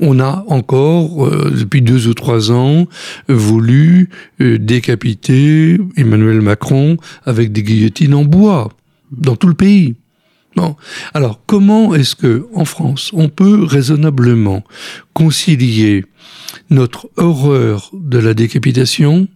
on 0.00 0.20
a 0.20 0.44
encore, 0.48 1.26
euh, 1.26 1.52
depuis 1.56 1.82
deux 1.82 2.08
ou 2.08 2.14
trois 2.14 2.50
ans, 2.50 2.86
voulu 3.28 4.08
euh, 4.40 4.58
décapiter 4.58 5.78
Emmanuel 5.96 6.40
Macron 6.40 6.96
avec 7.24 7.52
des 7.52 7.62
guillotines 7.62 8.14
en 8.14 8.24
bois 8.24 8.70
dans 9.10 9.36
tout 9.36 9.48
le 9.48 9.54
pays. 9.54 9.94
Bon. 10.56 10.76
Alors, 11.14 11.40
comment 11.46 11.94
est-ce 11.94 12.14
que, 12.14 12.46
en 12.54 12.64
France, 12.64 13.10
on 13.14 13.28
peut 13.28 13.64
raisonnablement 13.64 14.64
concilier 15.14 16.04
notre 16.68 17.08
horreur 17.16 17.90
de 17.94 18.18
la 18.18 18.34
décapitation 18.34 19.28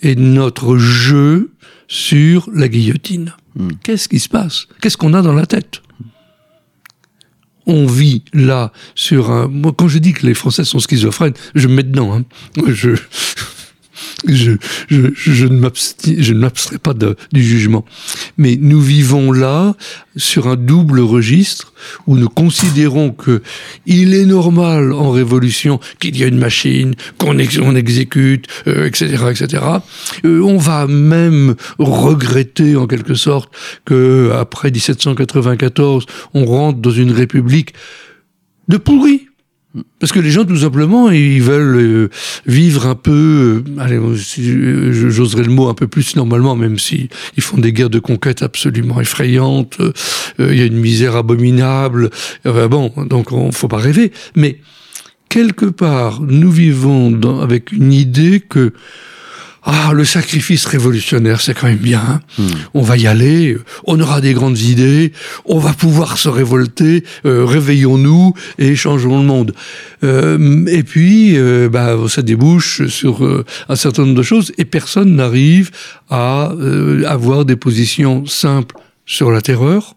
et 0.00 0.14
notre 0.14 0.78
jeu 0.78 1.52
sur 1.88 2.48
la 2.54 2.68
guillotine? 2.68 3.34
Hmm. 3.54 3.68
Qu'est-ce 3.82 4.08
qui 4.08 4.18
se 4.18 4.28
passe? 4.28 4.66
Qu'est-ce 4.80 4.96
qu'on 4.96 5.12
a 5.12 5.20
dans 5.20 5.34
la 5.34 5.46
tête? 5.46 5.82
On 7.66 7.86
vit 7.86 8.22
là 8.32 8.72
sur 8.94 9.30
un. 9.30 9.48
Moi, 9.48 9.72
quand 9.76 9.88
je 9.88 9.98
dis 9.98 10.12
que 10.12 10.26
les 10.26 10.34
Français 10.34 10.64
sont 10.64 10.78
schizophrènes, 10.78 11.34
je 11.54 11.68
me 11.68 11.74
mets 11.74 11.82
dedans. 11.82 12.14
Hein. 12.14 12.24
Je, 14.26 14.52
je, 14.88 15.08
je 15.14 15.46
ne 15.46 15.58
m'abstrais 16.36 16.78
pas 16.78 16.94
du 17.32 17.42
jugement. 17.42 17.84
Mais 18.38 18.56
nous 18.60 18.80
vivons 18.80 19.32
là 19.32 19.74
sur 20.16 20.46
un 20.46 20.56
double 20.56 21.00
registre 21.00 21.72
où 22.06 22.16
nous 22.16 22.28
considérons 22.28 23.10
que 23.10 23.42
il 23.86 24.14
est 24.14 24.26
normal 24.26 24.92
en 24.92 25.10
révolution 25.10 25.80
qu'il 25.98 26.16
y 26.16 26.24
a 26.24 26.26
une 26.26 26.38
machine, 26.38 26.94
qu'on 27.18 27.38
on 27.62 27.76
exécute, 27.76 28.46
etc., 28.66 29.16
euh, 29.22 29.30
etc. 29.30 29.64
Euh, 30.24 30.40
on 30.42 30.58
va 30.58 30.86
même 30.86 31.54
regretter 31.78 32.76
en 32.76 32.86
quelque 32.86 33.14
sorte 33.14 33.52
que 33.84 34.30
après 34.34 34.70
1794, 34.70 36.06
on 36.34 36.44
rentre 36.44 36.78
dans 36.78 36.90
une 36.90 37.12
république 37.12 37.74
de 38.68 38.76
pourri 38.76 39.28
parce 39.98 40.12
que 40.12 40.20
les 40.20 40.30
gens, 40.30 40.44
tout 40.44 40.56
simplement, 40.56 41.10
ils 41.10 41.42
veulent 41.42 41.76
euh, 41.76 42.10
vivre 42.44 42.86
un 42.86 42.94
peu, 42.94 43.64
euh, 43.66 43.80
allez, 43.80 43.98
j'oserais 44.92 45.44
le 45.44 45.50
mot 45.50 45.68
un 45.68 45.74
peu 45.74 45.86
plus 45.86 46.14
normalement, 46.14 46.56
même 46.56 46.78
si 46.78 47.08
ils 47.36 47.42
font 47.42 47.56
des 47.56 47.72
guerres 47.72 47.88
de 47.88 47.98
conquête 47.98 48.42
absolument 48.42 49.00
effrayantes. 49.00 49.78
Euh, 49.80 50.52
il 50.52 50.58
y 50.58 50.62
a 50.62 50.66
une 50.66 50.78
misère 50.78 51.16
abominable. 51.16 52.10
bon, 52.44 52.92
donc 53.06 53.32
on 53.32 53.50
faut 53.50 53.68
pas 53.68 53.78
rêver. 53.78 54.12
Mais 54.36 54.58
quelque 55.30 55.66
part, 55.66 56.20
nous 56.20 56.50
vivons 56.50 57.40
avec 57.40 57.72
une 57.72 57.92
idée 57.92 58.40
que 58.40 58.74
ah, 59.64 59.92
le 59.94 60.04
sacrifice 60.04 60.66
révolutionnaire, 60.66 61.40
c'est 61.40 61.54
quand 61.54 61.68
même 61.68 61.76
bien. 61.76 62.00
Hein. 62.00 62.20
Hmm. 62.36 62.48
On 62.74 62.82
va 62.82 62.96
y 62.96 63.06
aller, 63.06 63.56
on 63.84 64.00
aura 64.00 64.20
des 64.20 64.34
grandes 64.34 64.58
idées, 64.58 65.12
on 65.44 65.58
va 65.58 65.72
pouvoir 65.72 66.18
se 66.18 66.28
révolter, 66.28 67.04
euh, 67.26 67.44
réveillons-nous 67.44 68.34
et 68.58 68.74
changeons 68.74 69.20
le 69.20 69.26
monde. 69.26 69.54
Euh, 70.02 70.66
et 70.66 70.82
puis, 70.82 71.36
euh, 71.36 71.68
bah, 71.68 71.96
ça 72.08 72.22
débouche 72.22 72.88
sur 72.88 73.22
un 73.68 73.76
certain 73.76 74.02
nombre 74.02 74.16
de 74.16 74.22
choses 74.22 74.52
et 74.58 74.64
personne 74.64 75.14
n'arrive 75.14 75.70
à 76.10 76.52
avoir 77.06 77.44
des 77.44 77.56
positions 77.56 78.26
simples 78.26 78.76
sur 79.06 79.30
la 79.30 79.40
terreur 79.40 79.94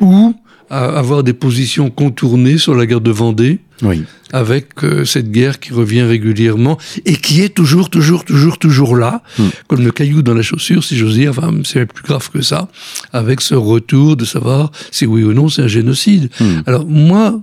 ou 0.00 0.34
à 0.70 0.98
avoir 0.98 1.22
des 1.22 1.32
positions 1.32 1.90
contournées 1.90 2.58
sur 2.58 2.74
la 2.74 2.86
guerre 2.86 3.00
de 3.00 3.10
Vendée, 3.10 3.60
oui. 3.82 4.04
avec 4.32 4.82
euh, 4.82 5.04
cette 5.04 5.30
guerre 5.30 5.60
qui 5.60 5.72
revient 5.72 6.02
régulièrement 6.02 6.78
et 7.04 7.16
qui 7.16 7.42
est 7.42 7.54
toujours, 7.54 7.90
toujours, 7.90 8.24
toujours, 8.24 8.58
toujours 8.58 8.96
là, 8.96 9.22
hmm. 9.38 9.48
comme 9.68 9.84
le 9.84 9.92
caillou 9.92 10.22
dans 10.22 10.34
la 10.34 10.42
chaussure, 10.42 10.82
si 10.82 10.96
j'ose 10.96 11.14
dire. 11.14 11.30
Enfin, 11.30 11.52
c'est 11.64 11.86
plus 11.86 12.04
grave 12.04 12.30
que 12.30 12.42
ça, 12.42 12.68
avec 13.12 13.40
ce 13.40 13.54
retour 13.54 14.16
de 14.16 14.24
savoir 14.24 14.72
si 14.90 15.06
oui 15.06 15.22
ou 15.22 15.32
non 15.32 15.48
c'est 15.48 15.62
un 15.62 15.68
génocide. 15.68 16.30
Hmm. 16.40 16.62
Alors 16.66 16.86
moi, 16.86 17.40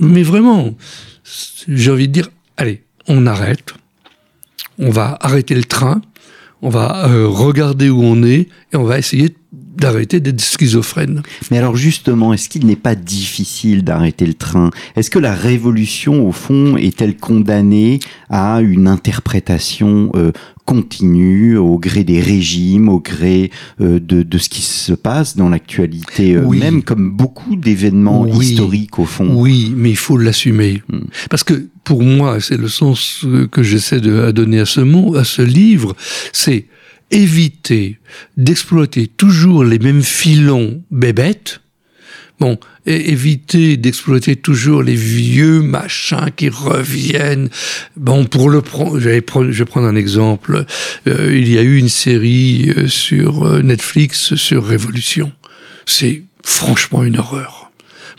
mais 0.00 0.22
vraiment, 0.22 0.74
j'ai 1.68 1.90
envie 1.90 2.08
de 2.08 2.12
dire, 2.12 2.28
allez, 2.56 2.82
on 3.08 3.26
arrête, 3.26 3.74
on 4.78 4.90
va 4.90 5.18
arrêter 5.20 5.54
le 5.54 5.64
train, 5.64 6.00
on 6.62 6.68
va 6.70 7.08
euh, 7.08 7.28
regarder 7.28 7.90
où 7.90 8.02
on 8.02 8.22
est 8.22 8.48
et 8.72 8.76
on 8.76 8.84
va 8.84 8.98
essayer 8.98 9.28
de 9.28 9.36
d'arrêter 9.76 10.20
d'être 10.20 10.40
schizophrène. 10.40 11.22
Mais 11.50 11.58
alors 11.58 11.76
justement, 11.76 12.32
est-ce 12.32 12.48
qu'il 12.48 12.66
n'est 12.66 12.76
pas 12.76 12.94
difficile 12.94 13.84
d'arrêter 13.84 14.26
le 14.26 14.34
train? 14.34 14.70
Est-ce 14.96 15.10
que 15.10 15.18
la 15.18 15.34
révolution, 15.34 16.26
au 16.26 16.32
fond, 16.32 16.76
est-elle 16.76 17.16
condamnée 17.16 18.00
à 18.30 18.60
une 18.60 18.88
interprétation 18.88 20.10
euh, 20.14 20.32
continue 20.64 21.56
au 21.56 21.78
gré 21.78 22.02
des 22.02 22.20
régimes, 22.20 22.88
au 22.88 23.00
gré 23.00 23.50
euh, 23.80 24.00
de, 24.00 24.22
de, 24.22 24.38
ce 24.38 24.48
qui 24.48 24.62
se 24.62 24.92
passe 24.92 25.36
dans 25.36 25.48
l'actualité 25.48 26.34
euh, 26.34 26.48
même, 26.48 26.82
comme 26.82 27.10
beaucoup 27.10 27.56
d'événements 27.56 28.26
historiques 28.26 28.98
au 28.98 29.04
fond? 29.04 29.28
Oui, 29.34 29.72
mais 29.76 29.90
il 29.90 29.96
faut 29.96 30.18
l'assumer. 30.18 30.82
Hmm. 30.88 31.06
Parce 31.30 31.44
que 31.44 31.68
pour 31.84 32.02
moi, 32.02 32.40
c'est 32.40 32.56
le 32.56 32.68
sens 32.68 33.24
que 33.52 33.62
j'essaie 33.62 34.00
de 34.00 34.32
donner 34.32 34.60
à 34.60 34.66
ce 34.66 34.80
mot, 34.80 35.16
à 35.16 35.24
ce 35.24 35.42
livre, 35.42 35.94
c'est 36.32 36.66
éviter 37.10 37.98
d'exploiter 38.36 39.06
toujours 39.06 39.64
les 39.64 39.78
mêmes 39.78 40.02
filons 40.02 40.82
bébêtes, 40.90 41.60
bon, 42.40 42.58
éviter 42.86 43.76
d'exploiter 43.76 44.36
toujours 44.36 44.82
les 44.82 44.94
vieux 44.94 45.62
machins 45.62 46.30
qui 46.36 46.48
reviennent. 46.48 47.48
Bon, 47.96 48.24
pour 48.24 48.50
le 48.50 48.62
prendre, 48.62 48.98
je 48.98 49.08
vais 49.08 49.20
prendre 49.20 49.86
un 49.86 49.96
exemple. 49.96 50.64
Euh, 51.06 51.36
il 51.36 51.48
y 51.50 51.58
a 51.58 51.62
eu 51.62 51.78
une 51.78 51.88
série 51.88 52.72
euh, 52.76 52.88
sur 52.88 53.46
euh, 53.46 53.62
Netflix 53.62 54.34
sur 54.34 54.64
Révolution. 54.64 55.32
C'est 55.86 56.22
franchement 56.44 57.02
une 57.02 57.18
horreur 57.18 57.65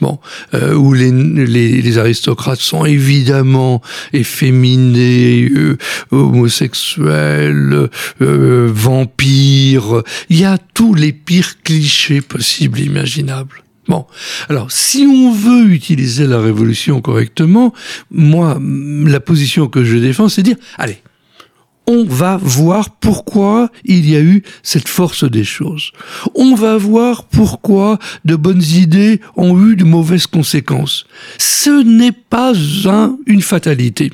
bon, 0.02 0.20
euh, 0.54 0.74
où 0.74 0.94
les, 0.94 1.98
aristocrates 1.98 2.60
sont 2.60 2.86
évidemment 2.86 3.82
efféminés, 4.14 5.50
euh, 5.50 5.78
homosexuels, 6.12 7.90
euh, 8.22 8.70
vampires. 8.72 10.04
Il 10.30 10.40
y 10.40 10.46
a 10.46 10.58
tous 10.58 10.94
les 10.94 11.14
pires 11.14 11.62
clichés 11.64 12.22
possibles, 12.22 12.80
imaginables. 12.80 13.64
Bon, 13.88 14.06
alors 14.50 14.70
si 14.72 15.08
on 15.08 15.32
veut 15.32 15.72
utiliser 15.72 16.28
la 16.28 16.42
révolution 16.42 17.00
correctement, 17.00 17.74
moi, 18.12 18.60
la 18.60 19.22
position 19.22 19.68
que 19.68 19.86
je 19.86 19.96
défends, 19.98 20.28
c'est 20.28 20.44
dire, 20.44 20.58
allez, 20.78 21.02
on 21.88 22.04
va 22.04 22.38
voir 22.38 22.90
pourquoi 22.90 23.72
il 23.86 24.10
y 24.10 24.16
a 24.16 24.22
eu 24.22 24.44
cette 24.62 24.90
force 24.90 25.24
des 25.24 25.46
choses. 25.46 25.92
On 26.36 26.54
va 26.54 26.78
voir 26.78 27.24
pourquoi 27.24 27.98
de 28.26 28.36
bonnes 28.36 28.64
idées 28.64 29.22
ont 29.38 29.60
eu 29.66 29.76
de 29.76 29.86
mauvaises 29.86 30.28
conséquences. 30.28 31.06
Ce 31.38 31.84
n'est 31.84 32.12
pas 32.12 32.54
un, 32.86 33.18
une 33.26 33.42
fatalité. 33.42 34.12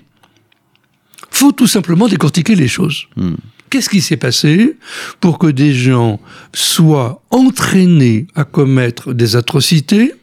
Faut 1.32 1.52
tout 1.52 1.68
simplement 1.68 2.08
décortiquer 2.08 2.56
les 2.56 2.68
choses. 2.68 3.08
Hmm. 3.16 3.34
Qu'est-ce 3.72 3.90
qui 3.90 4.02
s'est 4.02 4.18
passé 4.18 4.78
pour 5.20 5.40
que 5.40 5.48
des 5.48 5.74
gens 5.74 6.20
soient 6.54 7.24
entraînés 7.32 8.28
à 8.36 8.44
commettre 8.44 9.14
des 9.14 9.36
atrocités 9.36 10.14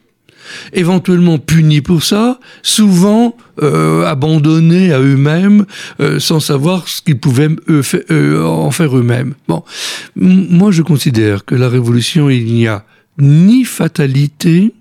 éventuellement 0.72 1.38
punis 1.38 1.81
pour 1.81 2.03
ça, 2.03 2.40
souvent 2.62 3.37
euh, 3.62 4.05
abandonnés 4.07 4.92
à 4.92 5.00
eux-mêmes, 5.00 5.66
euh, 6.00 6.18
sans 6.18 6.40
savoir 6.40 6.88
ce 6.88 7.03
qu'ils 7.03 7.18
pouvaient 7.18 7.50
euh, 7.68 8.44
en 8.44 8.70
faire 8.70 8.96
eux-mêmes. 8.96 9.35
Bon, 9.48 9.62
moi 10.16 10.70
je 10.70 10.83
considère 10.83 11.44
que 11.44 11.55
la 11.55 11.68
révolution, 11.68 12.31
il 12.31 12.46
n'y 12.46 12.66
a 12.66 12.85
ni 13.18 13.64
fatalité, 13.64 14.72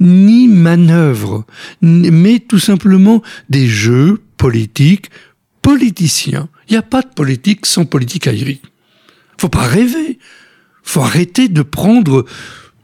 ni 0.00 0.48
manœuvre, 0.48 1.44
mais 1.80 2.40
tout 2.40 2.58
simplement 2.58 3.22
des 3.48 3.66
jeux 3.66 4.20
politiques, 4.36 5.10
politiciens. 5.62 6.48
Il 6.68 6.72
n'y 6.72 6.78
a 6.78 6.82
pas 6.82 7.02
de 7.02 7.08
politique 7.08 7.66
sans 7.66 7.84
politique 7.84 8.26
aérienne. 8.26 8.58
Faut 9.38 9.48
pas 9.48 9.62
rêver. 9.62 10.18
Faut 10.82 11.00
arrêter 11.00 11.48
de 11.48 11.62
prendre 11.62 12.24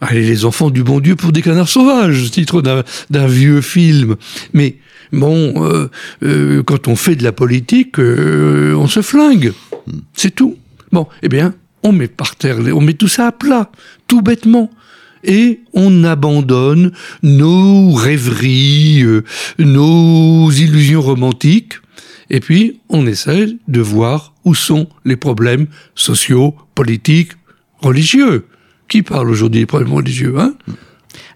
Allez, 0.00 0.22
les 0.22 0.44
enfants 0.44 0.68
du 0.68 0.82
bon 0.82 1.00
Dieu 1.00 1.16
pour 1.16 1.32
des 1.32 1.40
canards 1.40 1.70
sauvages, 1.70 2.30
titre 2.30 2.62
d'un 2.62 3.26
vieux 3.26 3.62
film. 3.62 4.16
Mais 4.52 4.76
bon, 5.10 5.64
euh, 5.64 5.88
euh, 6.22 6.62
quand 6.62 6.86
on 6.86 6.96
fait 6.96 7.16
de 7.16 7.24
la 7.24 7.32
politique, 7.32 7.98
euh, 7.98 8.74
on 8.74 8.88
se 8.88 9.00
flingue. 9.00 9.54
C'est 10.12 10.34
tout. 10.34 10.56
Bon, 10.92 11.06
eh 11.22 11.28
bien, 11.28 11.54
on 11.82 11.92
met 11.92 12.08
par 12.08 12.36
terre, 12.36 12.58
on 12.74 12.82
met 12.82 12.92
tout 12.92 13.08
ça 13.08 13.28
à 13.28 13.32
plat, 13.32 13.70
tout 14.06 14.20
bêtement. 14.20 14.70
Et 15.24 15.60
on 15.72 16.04
abandonne 16.04 16.92
nos 17.22 17.92
rêveries, 17.92 19.02
nos 19.58 20.50
illusions 20.50 21.00
romantiques, 21.00 21.74
et 22.28 22.40
puis 22.40 22.80
on 22.90 23.06
essaie 23.06 23.56
de 23.66 23.80
voir 23.80 24.34
où 24.44 24.54
sont 24.54 24.88
les 25.04 25.16
problèmes 25.16 25.66
sociaux, 25.94 26.54
politiques, 26.74 27.32
religieux. 27.80 28.44
Qui 28.88 29.02
parle 29.02 29.30
aujourd'hui 29.30 29.60
problèmes 29.66 29.92
religieux 29.92 30.34
hein? 30.38 30.54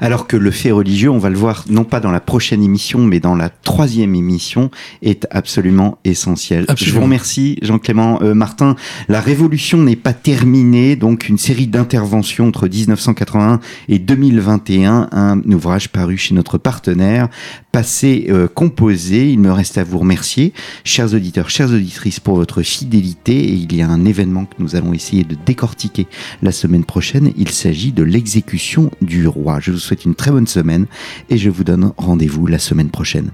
Alors 0.01 0.27
que 0.27 0.37
le 0.37 0.51
fait 0.51 0.71
religieux, 0.71 1.11
on 1.11 1.19
va 1.19 1.31
le 1.31 1.37
voir 1.37 1.65
non 1.69 1.85
pas 1.85 2.01
dans 2.01 2.11
la 2.11 2.21
prochaine 2.21 2.63
émission, 2.63 3.05
mais 3.05 3.21
dans 3.21 3.35
la 3.35 3.51
troisième 3.51 4.15
émission, 4.15 4.71
est 5.03 5.27
absolument 5.31 5.99
essentiel. 6.05 6.67
Je 6.77 6.93
vous 6.93 7.03
remercie, 7.03 7.59
Jean-Clément 7.63 8.21
euh, 8.23 8.35
Martin. 8.35 8.77
La 9.09 9.21
révolution 9.21 9.79
n'est 9.79 9.97
pas 9.97 10.13
terminée, 10.13 10.97
donc 10.97 11.29
une 11.29 11.39
série 11.39 11.67
d'interventions 11.67 12.49
entre 12.49 12.69
1981 12.69 13.61
et 13.89 13.99
2021, 13.99 15.09
un 15.13 15.41
ouvrage 15.53 15.91
paru 15.91 16.17
chez 16.17 16.35
notre 16.35 16.59
partenaire, 16.59 17.29
passé, 17.73 18.27
euh, 18.31 18.49
composé. 18.49 19.31
Il 19.31 19.41
me 19.41 19.53
reste 19.53 19.79
à 19.79 19.85
vous 19.85 19.99
remercier, 19.99 20.53
chers 20.85 21.15
auditeurs, 21.15 21.51
chères 21.51 21.71
auditrices, 21.71 22.21
pour 22.21 22.37
votre 22.37 22.63
fidélité. 22.63 23.33
Et 23.33 23.53
il 23.53 23.75
y 23.75 23.83
a 23.83 23.89
un 23.89 24.05
événement 24.05 24.45
que 24.47 24.55
nous 24.59 24.77
allons 24.77 24.93
essayer 24.93 25.25
de 25.25 25.37
décortiquer 25.47 26.07
la 26.43 26.53
semaine 26.53 26.85
prochaine. 26.85 27.33
Il 27.37 27.51
s'agit 27.51 27.93
de 27.93 28.03
l'exécution 28.03 28.91
du 29.03 29.27
roi. 29.27 29.59
Je 29.61 29.73
vous 29.73 29.79
souhaite 29.91 30.05
une 30.05 30.15
très 30.15 30.31
bonne 30.31 30.47
semaine 30.47 30.87
et 31.31 31.37
je 31.37 31.51
vous 31.51 31.65
donne 31.65 31.93
rendez-vous 31.97 32.47
la 32.47 32.61
semaine 32.61 32.91
prochaine. 32.91 33.33